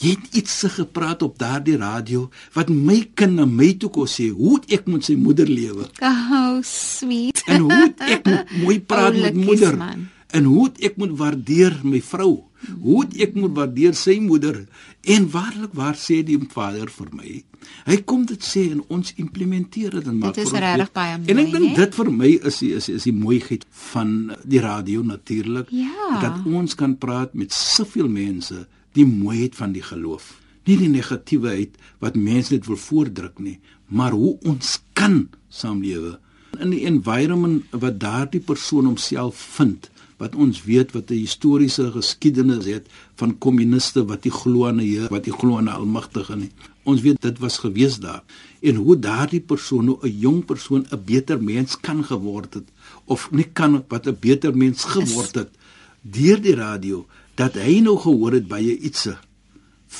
jy 0.03 0.13
het 0.17 0.35
iets 0.41 0.55
se 0.63 0.69
gepraat 0.69 1.21
op 1.23 1.38
daardie 1.39 1.77
radio 1.79 2.25
wat 2.57 2.69
my 2.69 3.00
kind 3.15 3.38
na 3.39 3.45
my 3.50 3.71
toe 3.79 3.89
kon 3.94 4.07
sê, 4.09 4.29
hoe 4.35 4.59
ek 4.67 4.88
met 4.91 5.05
sy 5.07 5.15
moeder 5.15 5.47
lewe? 5.47 5.88
Oh, 6.03 6.59
sweet. 6.67 7.44
En 7.47 7.61
hoe 7.69 7.94
ek 8.03 8.25
moet 8.27 8.51
mooi 8.63 8.79
praat 8.81 9.13
met 9.15 9.31
Oulikies, 9.31 9.45
moeder? 9.45 9.77
man. 9.77 10.10
En 10.33 10.48
hoe 10.50 10.72
ek 10.81 10.95
moet 10.98 11.12
waardeer 11.19 11.75
my 11.86 12.00
vrou? 12.01 12.43
Hoe 12.81 13.03
ek 13.22 13.36
moet 13.38 13.51
waardeer 13.53 13.93
sy 13.93 14.15
moeder? 14.24 14.63
En 15.05 15.27
waarlik 15.29 15.74
waar 15.77 15.98
sê 16.00 16.24
die 16.25 16.39
Vader 16.50 16.89
vir 16.89 17.10
my? 17.13 17.33
Hy 17.86 17.98
kom 18.07 18.24
dit 18.27 18.41
sê 18.43 18.63
en 18.74 18.81
ons 18.91 19.13
implementeer 19.22 19.93
dit 20.00 20.07
en 20.10 20.17
maak 20.19 20.33
Dit 20.36 20.45
is 20.48 20.51
vir 20.51 20.57
ons 20.60 20.65
regtig 20.65 20.91
baie 20.98 21.13
En 21.19 21.38
ek 21.43 21.51
mooi, 21.51 21.51
dink 21.53 21.75
dit 21.77 21.95
vir 22.00 22.10
my 22.12 22.31
is 22.50 22.57
die, 22.63 22.72
is 22.79 22.89
is 22.91 23.05
die 23.07 23.13
mooiheid 23.15 23.63
van 23.91 24.10
die 24.43 24.60
radio 24.63 25.03
natuurlik 25.05 25.69
Ja. 25.72 26.10
dat 26.24 26.41
ons 26.50 26.75
kan 26.75 26.98
praat 26.98 27.33
met 27.39 27.53
soveel 27.55 28.10
mense 28.12 28.65
die 28.93 29.05
mooiheid 29.05 29.55
van 29.55 29.71
die 29.71 29.83
geloof. 29.83 30.39
Nie 30.65 30.77
die 30.77 30.89
negativiteit 30.89 31.77
wat 32.00 32.15
mense 32.15 32.53
net 32.53 32.67
wil 32.67 32.79
voordruk 32.79 33.39
nie, 33.39 33.59
maar 33.88 34.12
hoe 34.12 34.38
ons 34.41 34.79
kan 34.93 35.27
saamlewe 35.50 36.19
in 36.62 36.73
die 36.73 36.83
environment 36.85 37.71
wat 37.71 38.00
daardie 38.01 38.41
persoon 38.43 38.85
homself 38.85 39.39
vind 39.57 39.89
wat 40.21 40.35
ons 40.39 40.62
weet 40.63 40.93
wat 40.95 41.09
'n 41.12 41.23
historiese 41.25 41.91
geskiedenis 41.91 42.65
het 42.65 42.85
van 43.19 43.38
kommuniste 43.38 44.05
wat 44.05 44.21
die 44.23 44.31
glo 44.31 44.67
aan 44.67 44.79
'n 44.79 44.85
Heer, 44.85 45.09
wat 45.09 45.23
die 45.23 45.33
glo 45.33 45.57
aan 45.57 45.65
'n 45.65 45.75
Almagtige 45.81 46.35
nie. 46.35 46.51
Ons 46.83 47.01
weet 47.01 47.21
dit 47.21 47.39
was 47.39 47.57
gewees 47.57 48.00
daar 48.00 48.23
en 48.62 48.75
hoe 48.75 49.00
daardie 49.00 49.41
persoon 49.41 49.89
'n 49.89 50.19
jong 50.19 50.45
persoon 50.45 50.85
'n 50.91 51.03
beter 51.05 51.43
mens 51.43 51.79
kan 51.79 52.03
geword 52.03 52.53
het 52.53 52.67
of 53.05 53.31
nie 53.31 53.50
kan 53.53 53.83
wat 53.88 54.07
'n 54.07 54.17
beter 54.19 54.57
mens 54.57 54.83
geword 54.83 55.35
het 55.35 55.50
deur 56.01 56.41
die 56.41 56.55
radio 56.55 57.05
dat 57.35 57.57
hy 57.57 57.79
nou 57.81 57.97
gehoor 57.97 58.37
het 58.37 58.47
baie 58.47 58.77
ietsie 58.77 59.15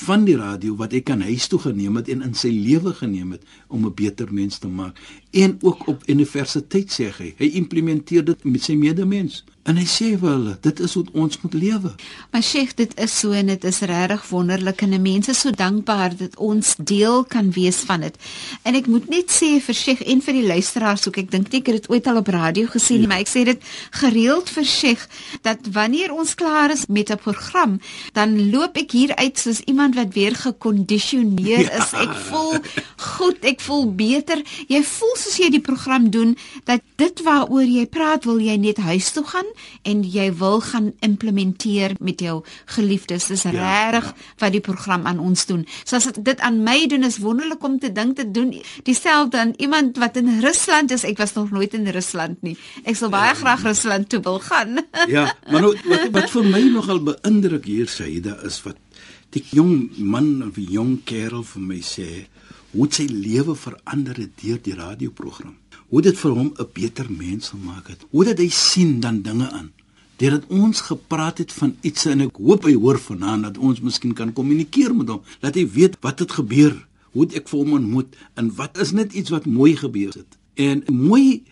van 0.04 0.24
die 0.26 0.36
radio 0.36 0.74
wat 0.78 0.94
hy 0.94 1.00
kan 1.06 1.22
huis 1.22 1.46
toe 1.50 1.60
geneem 1.62 2.00
het 2.00 2.08
en 2.10 2.22
in 2.26 2.34
sy 2.38 2.50
lewe 2.50 2.94
geneem 2.98 3.36
het 3.36 3.42
om 3.68 3.86
'n 3.86 3.94
beter 3.94 4.32
mens 4.32 4.58
te 4.58 4.68
maak. 4.68 4.98
En 5.30 5.58
ook 5.62 5.86
op 5.88 6.02
universiteit 6.08 6.90
sê 6.90 7.10
hy 7.18 7.34
hy 7.38 7.48
implementeer 7.54 8.24
dit 8.24 8.44
met 8.44 8.62
sy 8.62 8.74
medemens 8.74 9.44
en 9.64 9.76
hy 9.80 9.86
sê 9.88 10.14
vir 10.20 10.30
hulle 10.30 10.58
dit 10.60 10.80
is 10.80 10.94
hoe 10.94 11.04
ons 11.12 11.40
moet 11.42 11.54
lewe 11.54 11.94
Maar 12.34 12.42
Sheikh, 12.42 12.74
dit 12.74 12.90
is 12.98 13.12
so 13.18 13.30
en 13.30 13.46
dit 13.46 13.64
is 13.64 13.78
regtig 13.86 14.24
wonderlik 14.28 14.80
en 14.82 14.94
mense 15.02 15.30
is 15.30 15.40
so 15.44 15.54
dankbaar 15.54 16.16
dat 16.18 16.32
ons 16.42 16.74
deel 16.82 17.22
kan 17.30 17.52
wees 17.54 17.76
van 17.86 18.02
dit. 18.02 18.16
En 18.66 18.74
ek 18.74 18.88
moet 18.90 19.06
net 19.12 19.30
sê 19.30 19.52
vir 19.62 19.76
Sheikh 19.78 20.02
en 20.10 20.22
vir 20.24 20.34
die 20.34 20.46
luisteraars 20.48 21.06
ook, 21.06 21.20
ek 21.22 21.30
dink 21.30 21.52
nie 21.52 21.60
ek 21.62 21.70
het 21.70 21.78
dit 21.78 21.86
ooit 21.92 22.08
al 22.10 22.18
op 22.18 22.30
radio 22.34 22.66
gesien 22.72 23.04
nie, 23.04 23.10
maar 23.10 23.22
ek 23.22 23.30
sê 23.30 23.44
dit 23.46 23.68
gereeld 24.00 24.50
vir 24.50 24.66
Sheikh 24.66 25.04
dat 25.46 25.70
wanneer 25.76 26.10
ons 26.10 26.34
klaar 26.34 26.74
is 26.74 26.88
met 26.88 27.12
'n 27.14 27.22
program, 27.22 27.78
dan 28.18 28.34
loop 28.50 28.76
ek 28.82 28.90
hier 28.98 29.14
uit 29.14 29.38
soos 29.38 29.62
iemand 29.70 29.94
wat 29.94 30.14
weer 30.18 30.34
gekondisioneer 30.34 31.70
is. 31.70 31.94
Ek 31.94 32.14
voel 32.30 32.58
goed, 32.96 33.38
ek 33.44 33.60
voel 33.60 33.94
beter. 33.94 34.42
Jy 34.66 34.82
voel 34.82 35.14
soos 35.16 35.38
jy 35.38 35.50
die 35.50 35.62
program 35.62 36.10
doen 36.10 36.36
dat 36.64 36.82
dit 36.96 37.22
waaroor 37.22 37.62
jy 37.62 37.86
praat 37.86 38.24
wil 38.24 38.40
jy 38.40 38.56
net 38.56 38.82
huis 38.82 39.12
toe 39.12 39.24
gaan 39.24 39.46
en 39.82 40.02
jy 40.02 40.28
wil 40.38 40.60
gaan 40.60 40.92
implementeer 41.00 41.94
met 42.00 42.20
jou 42.20 42.42
geliefdes. 42.76 43.26
Dis 43.26 43.42
Ja, 43.42 43.50
regtig 43.50 44.04
ja. 44.04 44.14
wat 44.38 44.52
die 44.52 44.60
program 44.60 45.06
aan 45.06 45.18
ons 45.18 45.46
doen. 45.46 45.66
So 45.84 45.96
as 45.96 46.08
dit 46.16 46.40
aan 46.40 46.62
my 46.62 46.86
doen 46.86 47.04
is 47.04 47.18
wonderlik 47.18 47.62
om 47.64 47.78
te 47.78 47.92
dink 47.92 48.16
te 48.16 48.30
doen 48.30 48.54
dieselfde 48.82 49.38
aan 49.38 49.52
iemand 49.56 49.98
wat 49.98 50.16
in 50.16 50.40
Rusland 50.40 50.90
is. 50.90 51.04
Ek 51.04 51.18
was 51.18 51.34
nog 51.34 51.50
nooit 51.50 51.74
in 51.74 51.88
Rusland 51.88 52.42
nie. 52.42 52.56
Ek 52.84 52.96
sal 52.96 53.12
baie 53.12 53.34
graag 53.34 53.62
Rusland 53.62 54.08
toe 54.08 54.20
wil 54.20 54.40
gaan. 54.40 54.78
Ja, 55.14 55.36
maar 55.50 55.60
nou, 55.60 55.74
wat 55.84 56.08
wat 56.10 56.30
vir 56.32 56.46
my 56.48 56.60
nogal 56.72 57.00
beïndruk 57.04 57.66
hier 57.68 57.88
Saida 57.88 58.38
is 58.46 58.56
wat 58.64 58.78
die 59.34 59.42
jong 59.52 59.90
man 59.98 60.42
of 60.46 60.54
die 60.58 60.70
jong 60.70 61.02
kerel 61.04 61.44
vir 61.44 61.62
my 61.62 61.80
sê 61.84 62.08
hoe 62.74 62.88
sy 62.90 63.06
lewe 63.10 63.54
verander 63.58 64.18
het 64.18 64.32
deur 64.42 64.58
die 64.62 64.74
radioprogram. 64.78 65.54
Hoe 65.94 66.02
dit 66.02 66.16
vir 66.18 66.32
hom 66.34 66.48
'n 66.58 66.66
beter 66.74 67.06
mens 67.06 67.48
gemaak 67.54 67.88
het. 67.88 68.00
Hoe 68.10 68.24
dit 68.24 68.38
hy 68.38 68.48
sien 68.50 69.00
dan 69.00 69.22
dinge 69.22 69.50
aan. 69.50 69.70
Deurdat 70.16 70.46
ons 70.48 70.80
gepraat 70.80 71.38
het 71.38 71.52
van 71.52 71.76
iets 71.80 72.06
en 72.06 72.20
ek 72.20 72.36
hoop 72.36 72.64
hy 72.64 72.74
hoor 72.74 72.98
vanaand 72.98 73.42
dat 73.42 73.58
ons 73.58 73.80
miskien 73.80 74.14
kan 74.14 74.32
kommunikeer 74.32 74.94
met 74.94 75.08
hom, 75.08 75.22
dat 75.40 75.54
hy 75.54 75.68
weet 75.70 75.96
wat 76.00 76.18
het 76.18 76.32
gebeur, 76.32 76.74
hoe 77.12 77.26
ek 77.34 77.48
vir 77.48 77.58
hom 77.58 77.72
ontmoet 77.72 78.16
en 78.34 78.50
wat 78.54 78.78
is 78.78 78.90
net 78.90 79.12
iets 79.12 79.30
wat 79.30 79.46
mooi 79.46 79.76
gebeur 79.76 80.12
het. 80.18 80.38
En 80.54 80.82
mooi 80.90 81.44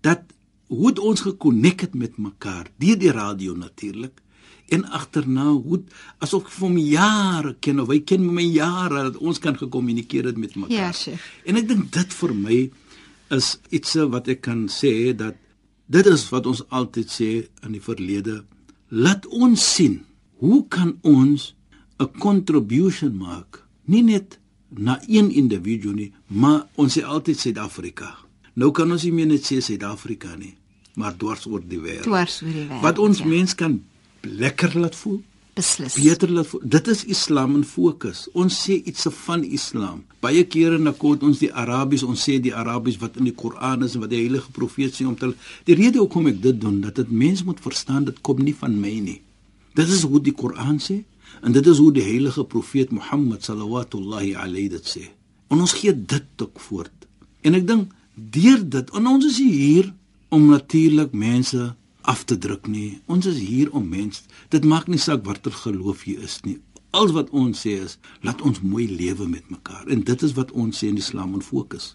dat 0.00 0.20
hoe 0.66 0.94
ons 1.00 1.20
gekonnek 1.20 1.80
het 1.80 1.94
met 1.94 2.16
mekaar 2.16 2.70
deur 2.78 2.98
die 2.98 3.12
radio 3.12 3.54
natuurlik 3.56 4.22
en 4.68 4.84
agterna 4.84 5.50
hoe 5.50 5.82
asof 6.18 6.46
ek 6.46 6.52
vir 6.54 6.68
hom 6.68 6.78
jare 6.78 7.56
ken 7.60 7.80
of 7.80 7.88
hy 7.90 8.00
ken 8.00 8.24
my 8.24 8.44
jare 8.44 9.10
dat 9.10 9.16
ons 9.18 9.38
kan 9.38 9.56
gekommunikeer 9.58 10.30
het 10.30 10.38
met 10.38 10.54
mekaar. 10.56 10.76
Ja, 10.76 10.92
chef. 10.92 11.26
En 11.44 11.56
ek 11.60 11.68
dink 11.68 11.90
dit 11.92 12.14
vir 12.20 12.34
my 12.34 12.58
is 13.30 13.58
iets 13.70 13.94
wat 14.12 14.28
ek 14.28 14.42
kan 14.46 14.66
sê 14.68 15.12
dat 15.16 15.38
dit 15.90 16.06
is 16.06 16.26
wat 16.30 16.46
ons 16.46 16.62
altyd 16.68 17.10
sê 17.10 17.30
in 17.66 17.74
die 17.76 17.82
verlede 17.82 18.42
laat 18.90 19.26
ons 19.26 19.62
sien 19.74 20.00
hoe 20.42 20.66
kan 20.68 20.98
ons 21.02 21.54
'n 21.98 22.10
contribution 22.18 23.16
maak 23.16 23.62
nie 23.84 24.02
net 24.02 24.38
na 24.68 25.00
een 25.06 25.30
individu 25.30 25.92
nie 25.92 26.12
maar 26.26 26.66
ons 26.74 26.98
sê 26.98 27.02
altyd 27.02 27.38
Suid-Afrika 27.38 28.16
nou 28.54 28.70
kan 28.70 28.90
ons 28.92 29.04
nie 29.04 29.12
meer 29.12 29.26
net 29.26 29.42
sê 29.42 29.60
Suid-Afrika 29.60 30.36
nie 30.36 30.54
maar 30.94 31.16
dwars 31.16 31.46
oor 31.46 31.62
die 31.62 31.80
wêreld 31.80 32.06
Dwars 32.06 32.42
oor 32.42 32.52
die 32.52 32.66
wêreld. 32.66 32.82
wat 32.82 32.98
ons 32.98 33.18
ja. 33.18 33.26
mens 33.26 33.54
kan 33.54 33.82
lekker 34.22 34.78
laat 34.78 34.96
voel 34.96 35.22
beslis. 35.60 35.96
beter 36.00 36.30
laat. 36.32 36.52
Dit 36.62 36.88
is 36.88 37.04
Islam 37.04 37.54
in 37.58 37.64
fokus. 37.64 38.26
Ons 38.32 38.58
sê 38.64 38.80
iets 38.90 39.06
van 39.24 39.44
Islam. 39.44 40.02
Baie 40.24 40.44
kere 40.44 40.78
na 40.78 40.92
kort 40.96 41.22
ons 41.26 41.40
die 41.42 41.50
Arabies, 41.52 42.04
ons 42.06 42.22
sê 42.28 42.38
die 42.42 42.54
Arabies 42.54 42.98
wat 43.00 43.18
in 43.20 43.28
die 43.28 43.36
Koran 43.36 43.84
is 43.86 43.96
en 43.96 44.04
wat 44.04 44.12
die 44.12 44.20
heilige 44.22 44.52
profeet 44.56 44.96
sê 44.96 45.06
om 45.08 45.16
te 45.16 45.32
Die 45.68 45.76
rede 45.78 46.00
hoekom 46.00 46.28
ek 46.30 46.42
dit 46.42 46.60
doen, 46.60 46.80
dat 46.84 46.96
dit 47.00 47.10
mense 47.10 47.44
moet 47.44 47.60
verstaan 47.60 48.08
dit 48.08 48.20
kom 48.26 48.42
nie 48.42 48.54
van 48.56 48.76
my 48.80 48.96
nie. 49.04 49.20
Dit 49.78 49.88
is 49.88 50.02
hoe 50.02 50.20
die 50.20 50.34
Koran 50.34 50.80
sê 50.82 51.02
en 51.46 51.54
dit 51.54 51.66
is 51.66 51.78
hoe 51.78 51.92
die 51.94 52.04
heilige 52.04 52.44
profeet 52.44 52.90
Mohammed 52.90 53.44
sallallahu 53.46 54.34
alayhi 54.34 54.68
dit 54.68 54.86
sê. 54.86 55.04
En 55.50 55.60
ons 55.60 55.72
gee 55.72 55.92
dit 55.94 56.42
ook 56.42 56.60
voort. 56.60 57.06
En 57.42 57.54
ek 57.54 57.66
dink 57.66 57.92
deur 58.14 58.60
dit 58.62 58.90
en 58.96 59.06
ons 59.06 59.24
is 59.26 59.38
hier 59.38 59.92
om 60.30 60.50
natuurlik 60.50 61.12
mense 61.12 61.74
af 62.02 62.24
te 62.24 62.38
druk 62.38 62.66
nie. 62.66 63.00
Ons 63.06 63.26
is 63.26 63.38
hier 63.38 63.72
om 63.72 63.88
mense. 63.88 64.22
Dit 64.48 64.64
maak 64.64 64.88
nie 64.88 65.00
saak 65.00 65.24
watter 65.26 65.52
geloof 65.52 66.06
jy 66.06 66.16
is 66.24 66.40
nie. 66.46 66.58
Al 66.90 67.12
wat 67.14 67.30
ons 67.30 67.60
sê 67.66 67.76
is 67.84 67.98
laat 68.26 68.42
ons 68.42 68.62
mooi 68.62 68.88
lewe 68.88 69.28
met 69.28 69.50
mekaar. 69.50 69.86
En 69.88 70.02
dit 70.04 70.22
is 70.22 70.34
wat 70.38 70.50
ons 70.52 70.78
sê 70.82 70.90
in 70.90 70.98
Islam 70.98 71.36
en 71.38 71.44
fokus. 71.44 71.94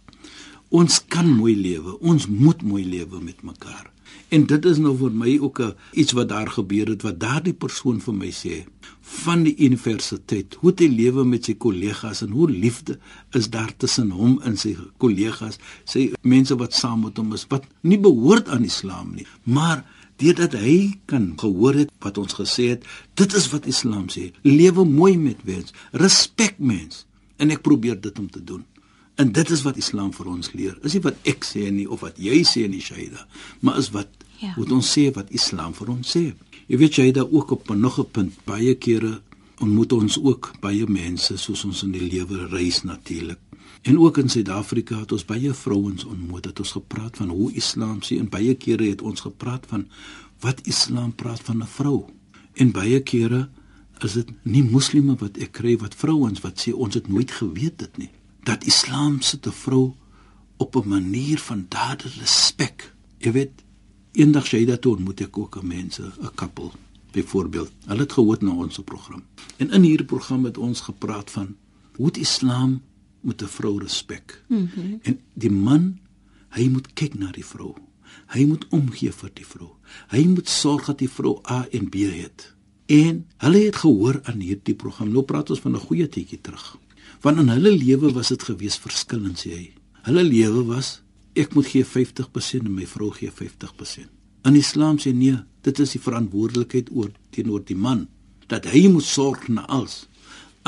Ons 0.69 1.01
kan 1.07 1.27
mooi 1.27 1.55
lewe. 1.55 1.97
Ons 1.99 2.27
moet 2.27 2.61
mooi 2.63 2.85
lewe 2.85 3.21
met 3.21 3.43
mekaar. 3.43 3.91
En 4.29 4.45
dit 4.45 4.65
is 4.65 4.77
nou 4.81 4.95
vir 4.97 5.11
my 5.11 5.37
ook 5.39 5.59
'n 5.61 5.75
iets 5.93 6.11
wat 6.11 6.29
daar 6.29 6.49
gebeur 6.49 6.87
het 6.87 7.01
wat 7.01 7.19
daardie 7.19 7.53
persoon 7.53 8.01
vir 8.01 8.13
my 8.13 8.31
sê 8.31 8.65
van 9.01 9.43
die 9.43 9.55
universiteit. 9.57 10.57
Hoe 10.59 10.69
het 10.69 10.79
hy 10.79 10.87
lewe 10.87 11.23
met 11.25 11.45
sy 11.45 11.53
kollegas 11.53 12.21
en 12.21 12.31
hoe 12.33 12.49
liefde 12.49 12.97
is 13.31 13.49
daar 13.49 13.73
tussen 13.77 14.09
hom 14.09 14.39
en 14.41 14.57
sy 14.57 14.75
kollegas, 14.97 15.59
sy 15.85 16.11
mense 16.21 16.55
wat 16.55 16.73
saam 16.73 17.05
met 17.05 17.17
hom 17.17 17.33
is 17.33 17.45
wat 17.49 17.67
nie 17.81 17.99
behoort 17.99 18.49
aan 18.49 18.63
Islam 18.63 19.13
nie, 19.15 19.27
maar 19.43 19.85
deurdat 20.21 20.53
hy 20.53 20.95
kan 21.05 21.33
gehoor 21.37 21.75
het 21.83 21.91
wat 22.03 22.17
ons 22.17 22.33
gesê 22.33 22.69
het, 22.75 22.85
dit 23.19 23.33
is 23.35 23.49
wat 23.51 23.67
Islam 23.69 24.07
sê. 24.09 24.31
Lewe 24.41 24.85
mooi 24.85 25.17
met 25.17 25.43
mens, 25.45 25.73
respek 25.91 26.57
mens. 26.57 27.05
En 27.37 27.51
ek 27.51 27.61
probeer 27.61 27.99
dit 28.01 28.19
om 28.19 28.29
te 28.31 28.43
doen. 28.43 28.63
En 29.15 29.31
dit 29.31 29.49
is 29.49 29.61
wat 29.61 29.77
Islam 29.77 30.13
vir 30.13 30.27
ons 30.27 30.51
leer. 30.53 30.77
Is 30.83 30.93
nie 30.93 31.01
wat 31.01 31.15
ek 31.23 31.45
sê 31.47 31.71
nie 31.71 31.87
of 31.89 31.99
wat 32.03 32.17
jy 32.19 32.41
sê 32.43 32.65
nie, 32.69 32.81
Shaida, 32.81 33.27
maar 33.61 33.77
is 33.77 33.89
wat 33.95 34.07
Ja. 34.41 34.53
moet 34.57 34.71
ons 34.71 34.97
sê 34.97 35.13
wat 35.15 35.29
Islam 35.31 35.73
vir 35.73 35.89
ons 35.89 36.17
sê. 36.17 36.33
Jy 36.67 36.77
weet 36.77 36.93
Shaida 36.93 37.21
ook 37.31 37.51
op 37.51 37.69
'n 37.71 37.79
nog 37.79 37.99
'n 37.99 38.11
punt. 38.11 38.33
Baie 38.45 38.75
kere 38.75 39.21
ontmoet 39.59 39.91
ons 39.93 40.17
ook 40.19 40.51
baie 40.61 40.85
mense 40.87 41.37
soos 41.37 41.63
ons 41.65 41.83
in 41.83 41.91
die 41.91 42.01
lewe 42.11 42.47
reis 42.47 42.83
natuurlik. 42.83 43.37
En 43.83 43.99
ook 43.99 44.17
in 44.17 44.29
Suid-Afrika 44.29 44.99
het 44.99 45.11
ons 45.11 45.25
baie 45.25 45.53
vrouens 45.53 46.03
ontmoet. 46.03 46.45
Het 46.45 46.59
ons 46.59 46.71
gepraat 46.71 47.17
van 47.17 47.29
hoe 47.29 47.51
Islam 47.53 47.99
sê 48.01 48.17
en 48.19 48.29
baie 48.29 48.55
kere 48.55 48.83
het 48.89 49.01
ons 49.01 49.21
gepraat 49.21 49.65
van 49.67 49.87
wat 50.39 50.61
Islam 50.67 51.13
praat 51.15 51.39
van 51.39 51.57
'n 51.61 51.67
vrou. 51.67 52.05
En 52.53 52.71
baie 52.71 52.99
kere 52.99 53.49
is 54.03 54.13
dit 54.13 54.27
nie 54.43 54.63
moslime 54.63 55.15
wat 55.15 55.37
ek 55.37 55.51
kry 55.51 55.77
wat 55.77 55.95
vrouens 55.95 56.41
wat 56.41 56.67
sê 56.67 56.73
ons 56.73 56.93
het 56.93 57.07
nooit 57.07 57.31
geweet 57.31 57.77
dit 57.79 57.97
nie. 57.97 58.09
Dat 58.45 58.65
Islam 58.65 59.21
sit 59.21 59.47
'n 59.47 59.51
vrou 59.51 59.93
op 60.57 60.75
'n 60.75 60.87
manier 60.87 61.39
van 61.39 61.65
daardie 61.69 62.11
respek. 62.19 62.93
Jy 63.17 63.31
weet, 63.31 63.63
eendag 64.11 64.45
sê 64.45 64.57
jy 64.59 64.65
dat 64.65 64.85
ontmoet 64.85 65.21
ek 65.21 65.37
ook 65.37 65.57
'n 65.57 65.67
mense, 65.67 66.03
'n 66.03 66.35
koppel 66.35 66.73
byvoorbeeld. 67.11 67.71
Hulle 67.85 68.01
het 68.01 68.13
gehoor 68.13 68.37
na 68.39 68.51
ons 68.51 68.79
program. 68.79 69.23
En 69.57 69.71
in 69.71 69.81
hierdie 69.81 70.05
program 70.05 70.43
het 70.43 70.57
ons 70.57 70.81
gepraat 70.81 71.31
van 71.31 71.55
hoe 71.95 72.11
die 72.11 72.21
Islam 72.21 72.81
met 73.19 73.41
'n 73.41 73.47
vrou 73.47 73.79
respek. 73.79 74.43
Mm 74.47 74.69
-hmm. 74.73 74.99
En 75.01 75.19
die 75.33 75.51
man, 75.51 75.99
hy 76.49 76.67
moet 76.67 76.93
kyk 76.93 77.13
na 77.13 77.31
die 77.31 77.45
vrou. 77.45 77.73
Hy 78.27 78.45
moet 78.45 78.67
omgee 78.69 79.11
vir 79.11 79.29
die 79.33 79.45
vrou. 79.45 79.69
Hy 80.07 80.23
moet 80.27 80.49
sorg 80.49 80.85
dat 80.85 80.97
die 80.97 81.09
vrou 81.09 81.39
A 81.51 81.67
en 81.71 81.89
B 81.89 81.95
het. 81.95 82.55
En 82.85 83.25
hulle 83.37 83.57
het 83.57 83.75
gehoor 83.75 84.19
aan 84.23 84.39
hierdie 84.39 84.75
program. 84.75 85.09
Nou 85.09 85.23
praat 85.23 85.49
ons 85.49 85.59
van 85.59 85.71
'n 85.71 85.79
goeie 85.79 86.09
tydjie 86.09 86.41
terug. 86.41 86.77
Want 87.25 87.41
in 87.41 87.47
hulle 87.49 87.71
lewe 87.73 88.11
was 88.13 88.29
dit 88.29 88.43
gewees 88.45 88.75
verskillend 88.77 89.39
sê 89.41 89.51
hy. 89.55 89.65
Hulle 90.05 90.21
lewe 90.27 90.61
was 90.67 90.99
ek 91.33 91.55
moet 91.57 91.65
gee 91.71 91.81
50% 91.81 92.67
en 92.67 92.75
my 92.77 92.85
vrou 92.85 93.09
gee 93.15 93.31
50%. 93.33 94.11
In 94.45 94.57
Islam 94.59 94.99
sê 95.01 95.09
nee, 95.09 95.39
dit 95.65 95.81
is 95.81 95.95
die 95.95 96.01
verantwoordelikheid 96.03 96.91
oor 96.93 97.09
teenoor 97.33 97.63
die 97.65 97.77
man 97.87 98.05
dat 98.53 98.67
hy 98.69 98.83
moet 98.93 99.07
sorg 99.07 99.47
na 99.49 99.63
alles. 99.65 100.03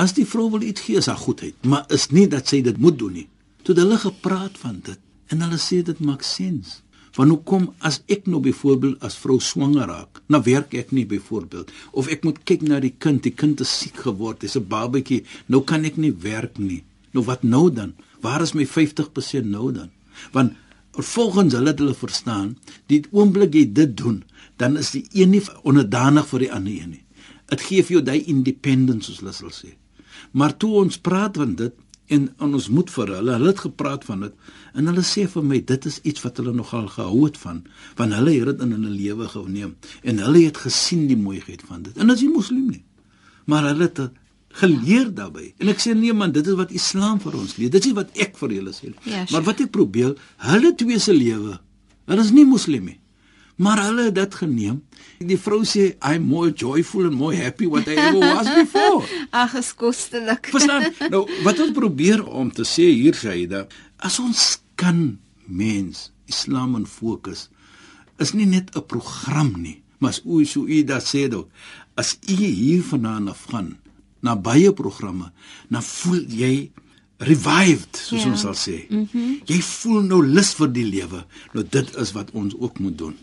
As 0.01 0.15
die 0.17 0.25
vrou 0.25 0.47
wil 0.55 0.65
iets 0.65 0.81
gee, 0.81 0.97
is 0.97 1.05
haar 1.11 1.21
goedheid, 1.21 1.53
maar 1.61 1.85
is 1.93 2.09
nie 2.09 2.25
dat 2.29 2.49
sy 2.49 2.63
dit 2.65 2.81
moet 2.81 2.97
doen 2.97 3.13
nie. 3.19 3.27
Toe 3.61 3.77
hulle 3.77 4.01
gepraat 4.01 4.57
van 4.57 4.81
dit 4.81 4.97
en 5.29 5.45
hulle 5.45 5.61
sê 5.61 5.83
dit 5.85 6.01
maak 6.01 6.25
sens. 6.25 6.79
Want 7.17 7.33
hoekom 7.33 7.71
as 7.81 8.03
ek 8.13 8.27
nou 8.29 8.39
byvoorbeeld 8.45 9.01
as 9.05 9.17
vrou 9.17 9.39
swanger 9.41 9.89
raak, 9.89 10.21
nou 10.29 10.41
werk 10.45 10.75
ek 10.77 10.91
nie 10.93 11.05
byvoorbeeld 11.09 11.71
of 11.97 12.09
ek 12.13 12.27
moet 12.27 12.43
kyk 12.45 12.61
na 12.67 12.77
die 12.83 12.93
kind, 12.93 13.23
die 13.25 13.33
kind 13.33 13.63
is 13.65 13.73
siek 13.79 13.97
geword, 14.05 14.45
hy's 14.45 14.57
'n 14.57 14.69
babatjie, 14.69 15.23
nou 15.47 15.63
kan 15.63 15.85
ek 15.85 15.97
nie 15.97 16.13
werk 16.13 16.59
nie. 16.59 16.83
Nou 17.13 17.25
wat 17.25 17.43
nou 17.43 17.69
dan? 17.73 17.95
Waar 18.21 18.41
is 18.41 18.53
my 18.53 18.65
50% 18.65 19.49
nou 19.49 19.71
dan? 19.71 19.89
Want 20.31 20.53
volgens 20.93 21.53
hulle 21.53 21.73
het 21.73 21.79
hulle 21.79 21.93
verstaan, 21.93 22.57
die 22.87 23.03
oomblik 23.11 23.53
jy 23.53 23.65
dit 23.73 23.97
doen, 23.97 24.23
dan 24.57 24.77
is 24.77 24.91
die 24.91 25.05
een 25.13 25.29
nie 25.29 25.41
onderdanig 25.63 26.27
vir 26.27 26.39
die 26.39 26.51
ander 26.53 26.73
een 26.73 26.89
nie. 26.89 27.03
Dit 27.49 27.61
gee 27.61 27.83
vir 27.83 27.97
jou 27.97 28.03
daai 28.03 28.23
independence 28.27 29.05
soos 29.05 29.39
hulle 29.39 29.53
sê. 29.53 29.75
Maar 30.31 30.57
toe 30.57 30.73
ons 30.83 30.97
praat 30.97 31.37
van 31.37 31.55
dit 31.55 31.73
en, 32.07 32.27
en 32.39 32.53
ons 32.53 32.67
moet 32.71 32.91
vir 32.95 33.13
hulle, 33.17 33.33
hulle 33.35 33.51
het 33.51 33.63
gepraat 33.65 34.05
van 34.07 34.27
dit 34.27 34.53
en 34.77 34.91
hulle 34.91 35.03
sê 35.05 35.25
vir 35.31 35.43
my 35.43 35.59
dit 35.71 35.87
is 35.89 35.99
iets 36.07 36.23
wat 36.23 36.39
hulle 36.41 36.53
nogal 36.55 36.87
gehou 36.93 37.25
het 37.25 37.39
van, 37.41 37.63
want 37.99 38.15
hulle 38.17 38.35
het 38.37 38.51
dit 38.51 38.63
in 38.65 38.75
hulle 38.77 38.93
lewe 38.93 39.27
geneem 39.33 39.75
en 40.03 40.23
hulle 40.25 40.45
het 40.45 40.61
gesien 40.67 41.07
die 41.09 41.19
mooiheid 41.19 41.65
van 41.67 41.83
dit. 41.87 41.97
En 41.97 42.13
is 42.13 42.23
nie 42.23 42.31
moslim 42.31 42.69
nie. 42.71 42.83
Maar 43.47 43.71
hulle 43.71 43.87
het 43.89 44.01
geleer 44.57 45.09
daarbey. 45.13 45.51
En 45.61 45.71
ek 45.71 45.81
sê 45.83 45.93
nee 45.95 46.13
man, 46.15 46.33
dit 46.35 46.47
is 46.47 46.57
wat 46.57 46.71
Islam 46.75 47.19
vir 47.23 47.35
ons 47.37 47.57
leer. 47.59 47.71
Dit 47.73 47.89
is 47.89 47.95
wat 47.97 48.13
ek 48.17 48.37
vir 48.39 48.55
julle 48.57 48.73
sê. 48.75 48.93
Ja, 49.07 49.25
maar 49.33 49.45
wat 49.47 49.61
ek 49.63 49.73
probeer, 49.75 50.15
hulle 50.49 50.73
twee 50.79 50.99
se 51.03 51.15
lewe, 51.15 51.57
hulle 52.09 52.25
is 52.25 52.33
nie 52.35 52.45
moslim 52.47 52.87
nie. 52.91 52.97
Maar 53.57 53.79
hulle 53.87 54.03
het 54.09 54.15
dit 54.15 54.35
geneem. 54.35 54.81
Die 55.17 55.37
vrou 55.41 55.63
sê 55.65 55.95
I'm 56.05 56.27
more 56.29 56.51
joyful 56.53 57.07
and 57.09 57.17
more 57.17 57.33
happy 57.35 57.65
what 57.65 57.87
I 57.89 57.95
ever 57.97 58.19
was 58.21 58.49
before. 58.53 59.01
Ag, 59.41 59.55
is 59.57 59.71
kostelik. 59.73 60.47
Verstaan? 60.53 60.91
Nou, 61.09 61.23
wat 61.45 61.59
ons 61.63 61.73
probeer 61.73 62.21
om 62.27 62.51
te 62.53 62.65
sê 62.69 62.85
hier 62.93 63.17
Shaida, 63.17 63.65
as 63.97 64.19
ons 64.21 64.59
kan 64.77 65.17
mens 65.49 66.11
Islam 66.29 66.75
in 66.77 66.85
fokus 66.85 67.47
is 68.21 68.33
nie 68.33 68.45
net 68.49 68.69
'n 68.75 68.85
program 68.85 69.53
nie, 69.61 69.81
maar 69.97 70.09
as 70.13 70.21
u 70.25 70.45
so 70.45 70.65
u 70.65 70.83
dat 70.83 71.03
sê 71.05 71.27
dit, 71.29 71.45
as 71.95 72.17
u 72.29 72.33
hier 72.33 72.83
vanaand 72.83 73.29
af 73.29 73.45
gaan 73.49 73.77
na 74.21 74.35
baie 74.35 74.73
programme, 74.73 75.31
dan 75.69 75.81
voel 75.83 76.25
jy 76.29 76.71
revived, 77.17 77.97
soos 77.97 78.23
Ja. 78.23 78.29
ons 78.31 78.41
sal 78.41 78.53
sê. 78.53 78.85
Mm 78.89 79.07
-hmm. 79.11 79.39
Jy 79.45 79.61
voel 79.61 80.01
nou 80.01 80.21
lus 80.25 80.53
vir 80.53 80.71
die 80.73 80.85
lewe. 80.85 81.25
Nou 81.53 81.65
dit 81.69 81.95
is 81.95 82.11
wat 82.11 82.31
ons 82.31 82.53
ook 82.59 82.79
moet 82.79 82.97
doen. 82.97 83.15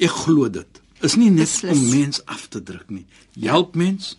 Ek 0.00 0.10
glo 0.24 0.48
dit. 0.50 0.80
Is 1.00 1.14
nie 1.16 1.30
net 1.30 1.48
Beslis. 1.48 1.76
om 1.78 1.88
mens 1.90 2.20
af 2.26 2.46
te 2.48 2.62
druk 2.62 2.90
nie. 2.90 3.06
Help 3.40 3.74
mens. 3.74 4.18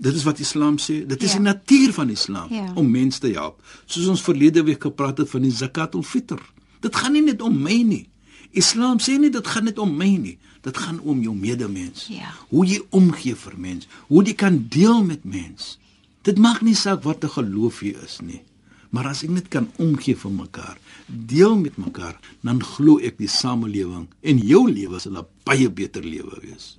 Dit 0.00 0.14
is 0.14 0.22
wat 0.24 0.38
Islam 0.38 0.76
sê. 0.78 1.06
Dit 1.06 1.22
is 1.22 1.32
Ja. 1.32 1.36
die 1.38 1.44
natuur 1.44 1.92
van 1.92 2.10
Islam 2.10 2.52
Ja. 2.52 2.72
om 2.74 2.90
mense 2.90 3.20
te 3.20 3.28
help. 3.32 3.62
Soos 3.86 4.06
ons 4.06 4.22
verlede 4.22 4.62
week 4.64 4.82
gepraat 4.82 5.18
het 5.18 5.30
van 5.30 5.42
die 5.42 5.50
zakatul 5.52 6.02
fitr. 6.02 6.38
Dit 6.80 6.96
gaan 6.96 7.12
nie 7.12 7.22
net 7.22 7.42
om 7.42 7.62
my 7.62 7.82
nie. 7.82 8.08
Islam 8.52 8.98
sê 8.98 9.18
nie 9.18 9.30
dit 9.30 9.46
gaan 9.46 9.64
net 9.64 9.78
om 9.78 9.96
my 9.96 10.16
nie. 10.16 10.38
Dit 10.62 10.76
gaan 10.76 11.00
om 11.00 11.22
jou 11.22 11.34
medemens. 11.36 12.06
Ja. 12.08 12.32
Hoe 12.48 12.66
jy 12.66 12.80
omgee 12.90 13.34
vir 13.36 13.54
mens, 13.58 13.86
hoe 14.08 14.24
jy 14.24 14.34
kan 14.34 14.66
deel 14.68 15.04
met 15.04 15.24
mens. 15.24 15.78
Dit 16.22 16.38
maak 16.38 16.60
nie 16.62 16.74
saak 16.74 17.02
wat 17.02 17.24
'n 17.24 17.28
geloof 17.28 17.80
jy 17.82 17.94
is 18.04 18.18
nie. 18.22 18.42
Maar 18.90 19.12
as 19.12 19.22
ek 19.22 19.30
net 19.30 19.48
kan 19.48 19.68
omgee 19.78 20.18
vir 20.18 20.32
mekaar, 20.34 20.78
deel 21.06 21.56
met 21.56 21.76
mekaar, 21.78 22.16
dan 22.42 22.62
glo 22.62 22.98
ek 22.98 23.18
die 23.18 23.30
samelewing 23.30 24.08
en 24.22 24.38
jou 24.38 24.66
lewe 24.70 24.98
sal 24.98 25.18
'n 25.18 25.26
baie 25.44 25.68
beter 25.70 26.02
lewe 26.02 26.40
wees. 26.42 26.76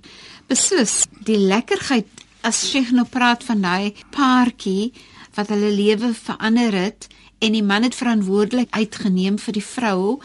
Beslis, 0.48 1.06
die 1.24 1.38
lekkerheid 1.38 2.08
as 2.42 2.70
Sheikh 2.70 2.92
nou 2.92 3.06
praat 3.06 3.44
van 3.44 3.62
daai 3.62 3.94
paartjie 4.10 4.92
wat 5.34 5.48
hulle 5.48 5.70
lewe 5.72 6.12
verander 6.14 6.72
het 6.72 7.08
en 7.40 7.52
die 7.52 7.62
man 7.62 7.82
het 7.82 7.94
verantwoordelikheid 7.94 8.94
geneem 8.94 9.38
vir 9.38 9.52
die 9.52 9.64
vrou. 9.64 10.20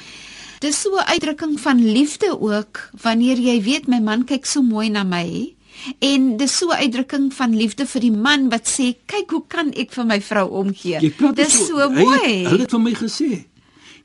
Dis 0.60 0.82
so 0.82 0.98
'n 0.98 1.08
uitdrukking 1.13 1.60
van 1.60 1.91
liefde 1.91 2.39
ook 2.39 2.89
wanneer 3.01 3.38
jy 3.38 3.62
weet 3.62 3.88
my 3.88 4.00
man 4.00 4.25
kyk 4.25 4.46
so 4.46 4.62
mooi 4.62 4.89
na 4.89 5.03
my 5.03 5.57
en 6.00 6.38
dis 6.38 6.58
so 6.58 6.68
'n 6.70 6.78
uitdrukking 6.84 7.34
van 7.34 7.56
liefde 7.56 7.86
vir 7.86 8.02
die 8.02 8.12
man 8.12 8.50
wat 8.50 8.68
sê 8.68 8.96
kyk 9.06 9.32
hoe 9.32 9.44
kan 9.48 9.72
ek 9.74 9.92
vir 9.94 10.06
my 10.06 10.22
vrou 10.22 10.48
omgee. 10.50 11.00
Dis 11.36 11.68
so, 11.68 11.78
hy- 11.78 12.04
mooi. 12.04 12.46
Hulle 12.48 12.60
het 12.60 12.72
vir 12.72 12.80
my 12.80 12.94
gesê. 12.94 13.46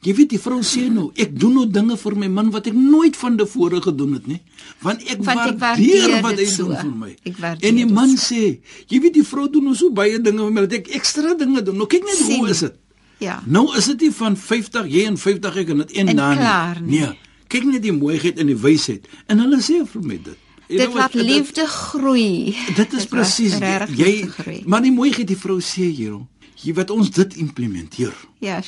Jy 0.02 0.14
weet 0.14 0.30
die 0.30 0.38
vrou 0.38 0.58
sê 0.62 0.90
nou, 0.90 1.12
ek 1.14 1.38
doen 1.38 1.52
nou 1.54 1.66
dinge 1.70 1.96
vir 1.96 2.16
my 2.16 2.26
man 2.28 2.50
wat 2.50 2.66
ek 2.66 2.74
nooit 2.74 3.16
van 3.16 3.36
tevore 3.36 3.80
gedoen 3.80 4.12
het 4.14 4.26
nie, 4.26 4.40
want 4.82 5.00
ek 5.02 5.22
Want 5.24 5.38
ek 5.38 5.58
waardeer 5.58 5.58
waardeer 5.58 6.22
wat 6.22 6.38
hy 6.38 6.44
so. 6.44 6.64
doen 6.66 6.76
vir 6.76 6.90
my. 6.96 7.16
Waardeer 7.38 7.68
En 7.68 7.74
die 7.76 7.86
man 7.86 8.16
so. 8.18 8.34
sê, 8.34 8.58
jy 8.88 9.00
weet 9.00 9.14
die 9.14 9.22
vrou 9.22 9.48
doen 9.50 9.62
nou 9.64 9.74
so 9.74 9.90
baie 9.90 10.18
dinge 10.20 10.38
vir 10.42 10.50
my 10.52 10.60
dat 10.66 10.72
ek 10.72 10.88
ekstra 10.88 11.34
dinge 11.38 11.62
doen. 11.62 11.76
Nou 11.76 11.86
kyk 11.86 12.02
net 12.04 12.16
Sien. 12.16 12.38
hoe 12.40 12.48
is 12.50 12.58
dit? 12.60 12.74
Ja. 13.18 13.42
Nou 13.46 13.76
is 13.76 13.84
dit 13.86 14.00
nie 14.00 14.10
van 14.10 14.36
50 14.36 14.86
jy 14.88 15.04
en 15.06 15.16
50 15.16 15.56
ek 15.56 15.68
en 15.68 15.76
dit 15.76 15.96
een 15.96 16.06
klaar 16.16 16.80
nie. 16.82 17.00
Nee. 17.00 17.18
Kyk 17.48 17.64
net 17.64 17.82
die 17.82 17.92
mooiheid 17.92 18.38
en 18.38 18.46
die 18.46 18.56
wysheid. 18.56 19.06
En 19.28 19.38
hulle 19.38 19.58
sê 19.60 19.86
vir 19.86 20.02
my 20.02 20.18
dit. 20.22 20.36
Dit 20.68 20.78
laat 20.94 20.94
wat, 20.94 21.12
dit- 21.12 21.26
liefde 21.26 21.66
groei. 21.66 22.56
Dit 22.76 22.92
is 22.92 23.06
presies 23.06 23.58
jy 23.96 24.28
maar 24.66 24.82
die 24.82 24.92
mooiheid 24.92 25.26
die 25.28 25.36
vrou 25.36 25.58
sê 25.60 25.88
hier, 25.90 26.18
jy 26.62 26.72
wat 26.74 26.90
ons 26.90 27.10
dit 27.10 27.36
implementeer. 27.36 28.14
Ja. 28.40 28.60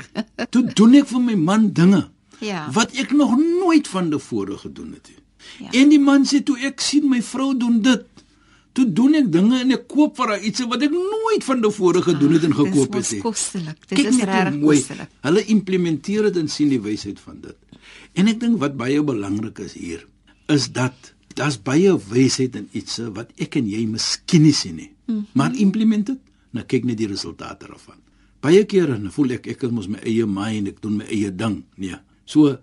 Toe 0.52 0.64
doen 0.74 0.94
ek 0.94 1.06
vir 1.08 1.20
my 1.20 1.34
man 1.34 1.72
dinge 1.72 2.08
Ja. 2.40 2.66
wat 2.72 2.92
ek 3.00 3.12
nog 3.16 3.32
nooit 3.38 3.88
van 3.88 4.10
tevore 4.10 4.58
gedoen 4.58 4.92
het 4.92 5.08
nie. 5.08 5.22
Ja. 5.64 5.70
En 5.80 5.88
die 5.88 5.98
man 6.02 6.24
sê 6.26 6.42
toe 6.44 6.58
ek 6.66 6.80
sien 6.84 7.06
my 7.08 7.22
vrou 7.22 7.54
doen 7.56 7.78
dit, 7.80 8.02
toe 8.76 8.84
doen 8.92 9.14
ek 9.14 9.30
dinge 9.32 9.60
en 9.62 9.70
ek 9.72 9.86
koop 9.88 10.16
vir 10.18 10.32
haar 10.34 10.42
iets 10.44 10.60
wat 10.68 10.82
ek 10.82 10.90
nooit 10.92 11.44
van 11.46 11.62
tevore 11.62 12.02
gedoen 12.02 12.32
het 12.36 12.44
en 12.44 12.52
gekoop 12.58 12.92
Dis 12.92 13.06
het 13.08 13.12
nie. 13.14 13.22
mos 13.22 13.30
kostelik. 13.30 13.78
Dit 13.88 13.98
Kyk 14.02 14.06
is 14.10 14.18
regtig 14.28 14.60
kostelik. 14.60 15.08
Hulle 15.22 15.44
implementeer 15.54 16.22
dit 16.28 16.36
en 16.42 16.48
sien 16.52 16.68
die 16.68 16.80
wysheid 16.82 17.20
van 17.22 17.40
dit. 17.40 17.56
En 18.20 18.28
ek 18.28 18.40
dink 18.42 18.58
wat 18.60 18.76
baie 18.76 19.00
belangrik 19.02 19.58
is 19.64 19.72
hier 19.78 20.04
is 20.52 20.68
dat 20.72 21.14
daar's 21.36 21.58
baie 21.62 21.92
wysheid 22.10 22.56
in 22.56 22.68
iets 22.72 22.98
wat 23.16 23.30
ek 23.42 23.58
en 23.60 23.68
jy 23.68 23.84
miskien 23.90 24.42
nie 24.46 24.54
sien 24.56 24.76
nie. 24.76 24.90
Mm 25.06 25.14
-hmm. 25.14 25.26
Maar 25.32 25.54
implement 25.56 26.06
dit, 26.06 26.18
nou 26.50 26.64
kyk 26.64 26.84
net 26.84 26.96
die 26.98 27.06
resultate 27.06 27.66
daarvan. 27.66 28.00
Baie 28.40 28.64
kere 28.64 28.86
dan 28.98 29.10
voel 29.12 29.30
ek 29.30 29.46
ek 29.46 29.62
is 29.62 29.70
mos 29.70 29.88
my 29.88 29.98
eie 30.04 30.26
mind, 30.26 30.68
ek 30.68 30.80
doen 30.82 30.96
my 30.96 31.04
eie 31.04 31.30
ding. 31.34 31.64
Nee. 31.76 31.96
So 32.24 32.58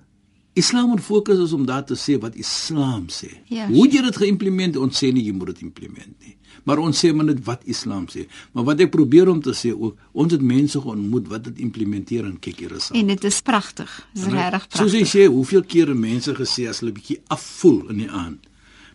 Islam 0.55 0.89
moet 0.89 1.01
fokus 1.01 1.39
is 1.39 1.53
om 1.53 1.65
daar 1.65 1.85
te 1.85 1.95
sê 1.95 2.19
wat 2.19 2.35
Islam 2.35 3.05
sê. 3.09 3.29
Ja, 3.49 3.67
Hoe 3.67 3.87
jy 3.89 4.01
dit 4.01 4.15
geïmplementeer, 4.17 4.81
ons 4.81 5.03
sê 5.03 5.11
nie 5.13 5.23
jy 5.25 5.33
moet 5.33 5.47
dit 5.47 5.61
implement 5.61 6.13
nie. 6.21 6.35
Maar 6.63 6.77
ons 6.77 7.05
sê 7.05 7.13
maar 7.13 7.25
net 7.25 7.43
wat 7.43 7.61
Islam 7.65 8.05
sê. 8.07 8.27
Maar 8.51 8.63
wat 8.63 8.79
ek 8.79 8.91
probeer 8.91 9.27
om 9.29 9.41
te 9.41 9.49
sê 9.53 9.73
ook, 9.73 9.97
ons 10.11 10.31
het 10.31 10.41
mense 10.41 10.81
ontmoet 10.81 11.27
wat 11.27 11.43
dit 11.43 11.59
implementeer 11.59 12.25
en 12.25 12.39
kyk 12.39 12.59
hier 12.59 12.71
is. 12.77 12.89
En 12.93 13.07
dit 13.07 13.23
is 13.23 13.41
pragtig. 13.41 14.07
Dit 14.13 14.25
is 14.25 14.31
regtig 14.31 14.77
Soos 14.77 14.91
jy 14.91 14.99
pragtig. 14.99 15.21
sê, 15.21 15.25
hoeveel 15.27 15.63
kere 15.63 15.93
mense 15.93 16.33
gesê 16.35 16.67
as 16.69 16.79
hulle 16.79 16.91
bietjie 16.91 17.19
afvoel 17.27 17.89
in 17.89 17.97
die 17.97 18.09
aand, 18.09 18.47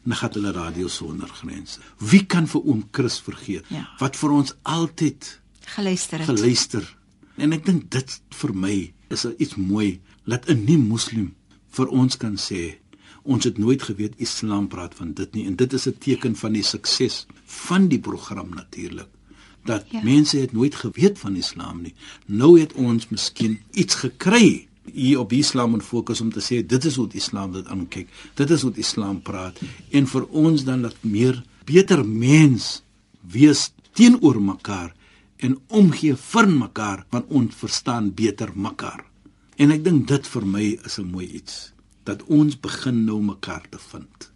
dan 0.04 0.16
gaan 0.16 0.30
hulle 0.32 0.52
radio 0.52 0.88
sonder 0.88 1.28
grense. 1.28 1.80
Wie 1.98 2.26
kan 2.26 2.46
vir 2.46 2.60
oom 2.64 2.88
Chris 2.90 3.20
vergeet 3.20 3.64
Ja. 3.68 3.88
wat 3.98 4.16
vir 4.16 4.30
ons 4.30 4.54
altyd 4.62 5.40
Geluister 5.60 6.18
het. 6.18 6.28
geluister. 6.28 6.96
En 7.36 7.52
ek 7.52 7.64
dink 7.66 7.90
dit 7.90 8.20
vir 8.30 8.54
my 8.54 8.92
is 9.08 9.24
iets 9.38 9.54
mooi 9.56 10.00
dat 10.26 10.48
'n 10.48 10.64
nie 10.64 10.78
moslim 10.78 11.34
vir 11.70 11.86
ons 11.88 12.16
kan 12.16 12.36
sê 12.36 12.76
ons 13.22 13.44
het 13.44 13.58
nooit 13.58 13.82
geweet 13.82 14.14
Islam 14.16 14.68
praat 14.68 14.94
van 14.94 15.12
dit 15.12 15.34
nie 15.34 15.46
en 15.46 15.56
dit 15.56 15.72
is 15.72 15.86
'n 15.86 15.98
teken 15.98 16.36
van 16.36 16.52
die 16.52 16.62
sukses 16.62 17.26
van 17.46 17.88
die 17.88 17.98
program 18.00 18.48
natuurlik 18.54 19.08
dat 19.64 19.84
ja. 19.90 20.00
mense 20.02 20.38
het 20.38 20.52
nooit 20.52 20.74
geweet 20.74 21.18
van 21.18 21.36
Islam 21.36 21.82
nie. 21.82 21.94
Nou 22.26 22.60
het 22.60 22.72
ons 22.72 23.08
miskien 23.08 23.60
iets 23.72 23.94
gekry 23.94 24.67
hier 24.94 25.20
op 25.20 25.32
Islam 25.32 25.74
en 25.74 25.82
fokus 25.84 26.20
om 26.20 26.30
te 26.32 26.40
sê 26.44 26.60
dit 26.66 26.84
is 26.84 26.96
hoe 26.96 27.08
Islam 27.12 27.52
dit 27.52 27.66
aankyk. 27.66 28.08
Dit 28.34 28.50
is 28.50 28.62
hoe 28.62 28.72
Islam 28.76 29.20
praat 29.22 29.58
en 29.90 30.06
vir 30.06 30.28
ons 30.30 30.64
dan 30.64 30.82
dat 30.82 30.96
meer 31.02 31.42
beter 31.64 32.04
mens 32.06 32.82
wees 33.20 33.70
teenoor 33.92 34.40
mekaar 34.42 34.94
en 35.38 35.58
omgee 35.68 36.16
vir 36.16 36.48
mekaar 36.50 37.04
want 37.10 37.28
ons 37.28 37.54
verstaan 37.54 38.12
beter 38.14 38.52
mekaar. 38.54 39.04
En 39.58 39.74
ek 39.74 39.84
dink 39.84 40.06
dit 40.08 40.26
vir 40.32 40.46
my 40.46 40.66
is 40.86 40.98
'n 40.98 41.10
mooi 41.10 41.26
iets 41.26 41.72
dat 42.04 42.22
ons 42.26 42.60
begin 42.60 43.04
nou 43.04 43.20
mekaar 43.22 43.64
te 43.70 43.78
vind. 43.90 44.30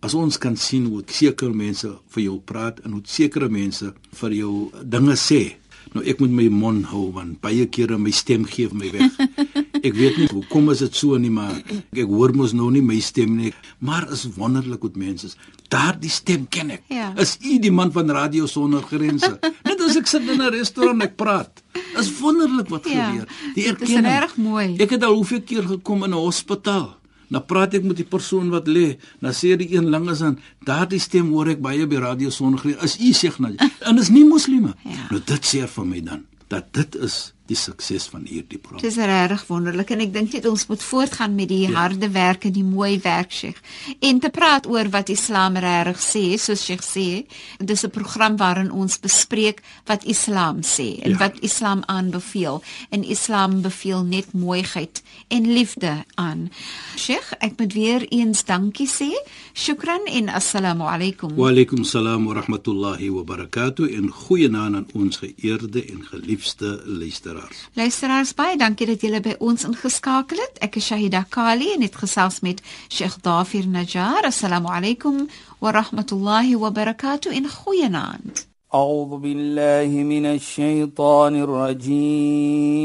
As 0.00 0.14
ons 0.14 0.38
kan 0.38 0.56
sien 0.56 0.84
hoe 0.86 1.02
sekere 1.06 1.54
mense 1.54 1.88
vir 2.12 2.22
jou 2.22 2.38
praat 2.40 2.80
en 2.84 2.92
hoe 2.92 3.02
sekere 3.04 3.48
mense 3.48 3.94
vir 4.12 4.32
jou 4.32 4.70
dinge 4.82 5.16
sê. 5.16 5.56
Nou 5.94 6.04
ek 6.04 6.20
moet 6.20 6.30
my 6.30 6.48
mond 6.48 6.84
hou 6.92 7.12
want 7.12 7.40
baie 7.40 7.66
kere 7.66 7.98
my 7.98 8.10
stem 8.10 8.44
gee 8.44 8.68
my 8.72 8.90
weg. 8.90 9.10
Ek 9.84 9.92
weet 9.94 10.16
nie 10.16 10.26
hoekom 10.32 10.70
is 10.72 10.78
dit 10.80 10.96
so 10.96 11.18
nie, 11.20 11.30
maar 11.30 11.58
ek 11.92 12.06
hoor 12.08 12.32
mos 12.36 12.54
nou 12.56 12.70
nie 12.72 12.80
my 12.82 12.96
stem 13.04 13.34
nie. 13.36 13.52
Maar 13.84 14.06
is 14.12 14.24
wonderlik 14.38 14.80
hoe 14.86 14.90
mense 14.96 15.26
is. 15.26 15.36
Daardie 15.68 16.10
stem 16.10 16.46
ken 16.48 16.70
ek. 16.70 16.82
Ja. 16.88 17.12
Is 17.20 17.36
u 17.44 17.58
die 17.60 17.72
man 17.74 17.92
van 17.92 18.08
Radio 18.10 18.46
Sonder 18.46 18.82
Grense? 18.82 19.38
Net 19.68 19.80
as 19.84 19.96
ek 20.00 20.06
sit 20.08 20.22
in 20.28 20.40
'n 20.40 20.50
restaurant 20.54 20.96
en 21.02 21.08
ek 21.08 21.16
praat. 21.16 21.62
Is 22.00 22.08
wonderlik 22.20 22.68
wat 22.72 22.88
Ja, 22.88 23.10
gebeur. 23.10 23.28
Die 23.54 23.64
dit 23.64 23.82
is 23.82 23.88
erkenning. 23.88 24.06
regtig 24.20 24.36
mooi. 24.36 24.76
Ek 24.80 24.90
het 24.90 25.02
al 25.04 25.14
hoeveel 25.14 25.42
keer 25.42 25.62
gekom 25.68 26.04
in 26.04 26.10
'n 26.10 26.22
hospitaal. 26.24 26.96
Nou 27.28 27.42
praat 27.44 27.74
ek 27.74 27.82
met 27.84 27.96
die 27.96 28.04
persoon 28.08 28.48
wat 28.50 28.66
lê. 28.68 28.96
Dan 29.20 29.32
sê 29.32 29.56
die 29.56 29.74
een 29.76 29.88
langs 29.90 30.22
aan, 30.22 30.38
daardie 30.64 31.00
stem 31.00 31.28
hoor 31.32 31.48
ek 31.48 31.60
baie 31.60 31.86
by 31.86 31.96
Radio 31.96 32.30
Sonder. 32.30 32.64
Is 32.82 32.96
u 33.00 33.12
sê 33.12 33.28
nou? 33.38 33.52
En 33.80 33.98
is 33.98 34.08
nie 34.08 34.24
moslime. 34.24 34.74
Ja. 34.84 35.08
Nou 35.10 35.20
dit 35.24 35.42
sê 35.44 35.66
vir 35.68 35.84
my 35.86 36.00
dan 36.00 36.24
dat 36.48 36.72
dit 36.72 36.94
is 36.96 37.33
die 37.46 37.56
sukses 37.56 38.06
van 38.08 38.24
hierdie 38.24 38.58
program. 38.58 38.80
Dit 38.80 38.90
is 38.96 38.96
regtig 39.04 39.42
wonderlik 39.50 39.90
en 39.92 40.00
ek 40.00 40.12
dink 40.14 40.32
net 40.32 40.46
ons 40.48 40.62
moet 40.70 40.82
voortgaan 40.82 41.34
met 41.36 41.50
die 41.50 41.66
ja. 41.66 41.74
harde 41.76 42.08
werk 42.14 42.46
en 42.48 42.54
die 42.56 42.64
mooi 42.64 42.96
werk 43.04 43.32
Sheikh. 43.36 43.60
En 44.00 44.20
te 44.22 44.30
praat 44.32 44.66
oor 44.66 44.88
wat 44.94 45.12
Islam 45.12 45.58
regtig 45.60 46.00
sê, 46.00 46.22
soos 46.40 46.64
Sheikh 46.64 46.84
sê, 46.86 47.26
dis 47.60 47.84
'n 47.84 47.90
program 47.90 48.36
waarin 48.40 48.70
ons 48.72 48.96
bespreek 49.00 49.60
wat 49.84 50.04
Islam 50.04 50.62
sê 50.62 51.02
en 51.02 51.10
Ja. 51.10 51.18
wat 51.18 51.34
Islam 51.40 51.82
aanbeveel. 51.86 52.62
En 52.90 53.04
Islam 53.04 53.60
beveel 53.62 54.02
net 54.04 54.32
mooiheid 54.32 55.02
en 55.28 55.52
liefde 55.52 56.04
aan. 56.14 56.50
Sheikh, 56.96 57.32
ek 57.40 57.58
moet 57.58 57.72
weer 57.72 58.06
eens 58.08 58.44
dankie 58.44 58.88
sê. 58.88 59.12
Shukran 59.52 60.04
en 60.06 60.28
assalamu 60.28 60.84
alaykum. 60.84 61.36
Wa 61.36 61.48
alaykum 61.48 61.84
salaam 61.84 62.24
wa 62.24 62.34
rahmatullahi 62.34 63.10
wa 63.10 63.22
barakatuh 63.22 63.96
en 63.96 64.08
goeienaand 64.10 64.74
aan 64.74 64.86
ons 64.94 65.16
geëerde 65.16 65.84
en 65.84 66.04
geliefde 66.04 66.82
luisteraars. 66.86 67.33
Luisteraars 67.74 68.34
baie 68.34 68.56
dankie 68.56 68.86
dat 68.86 69.00
julle 69.00 69.20
by 69.20 69.34
ons 69.38 69.64
ingeskakel 69.64 70.38
het. 70.38 70.58
Ek 70.64 70.76
is 70.80 70.86
Shahida 70.86 71.24
Kali 71.28 71.72
en 71.74 71.82
het 71.82 71.96
gesels 71.96 72.40
met 72.40 72.62
Sheikh 72.88 73.16
Dafir 73.22 73.66
Najjar. 73.68 74.22
Assalamu 74.30 74.68
alaykum 74.68 75.28
wa 75.58 75.70
rahmatullahi 75.70 76.54
wa 76.58 76.70
barakatuh 76.70 77.32
en 77.34 77.48
goeienaand. 77.48 78.46
أعوذ 78.74 79.18
بالله 79.18 79.86
من 80.02 80.26
الشيطان 80.26 81.36
الرجيم 81.46 82.84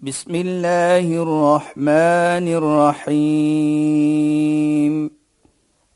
بسم 0.00 0.34
الله 0.34 1.22
الرحمن 1.22 2.48
الرحيم 3.08 4.34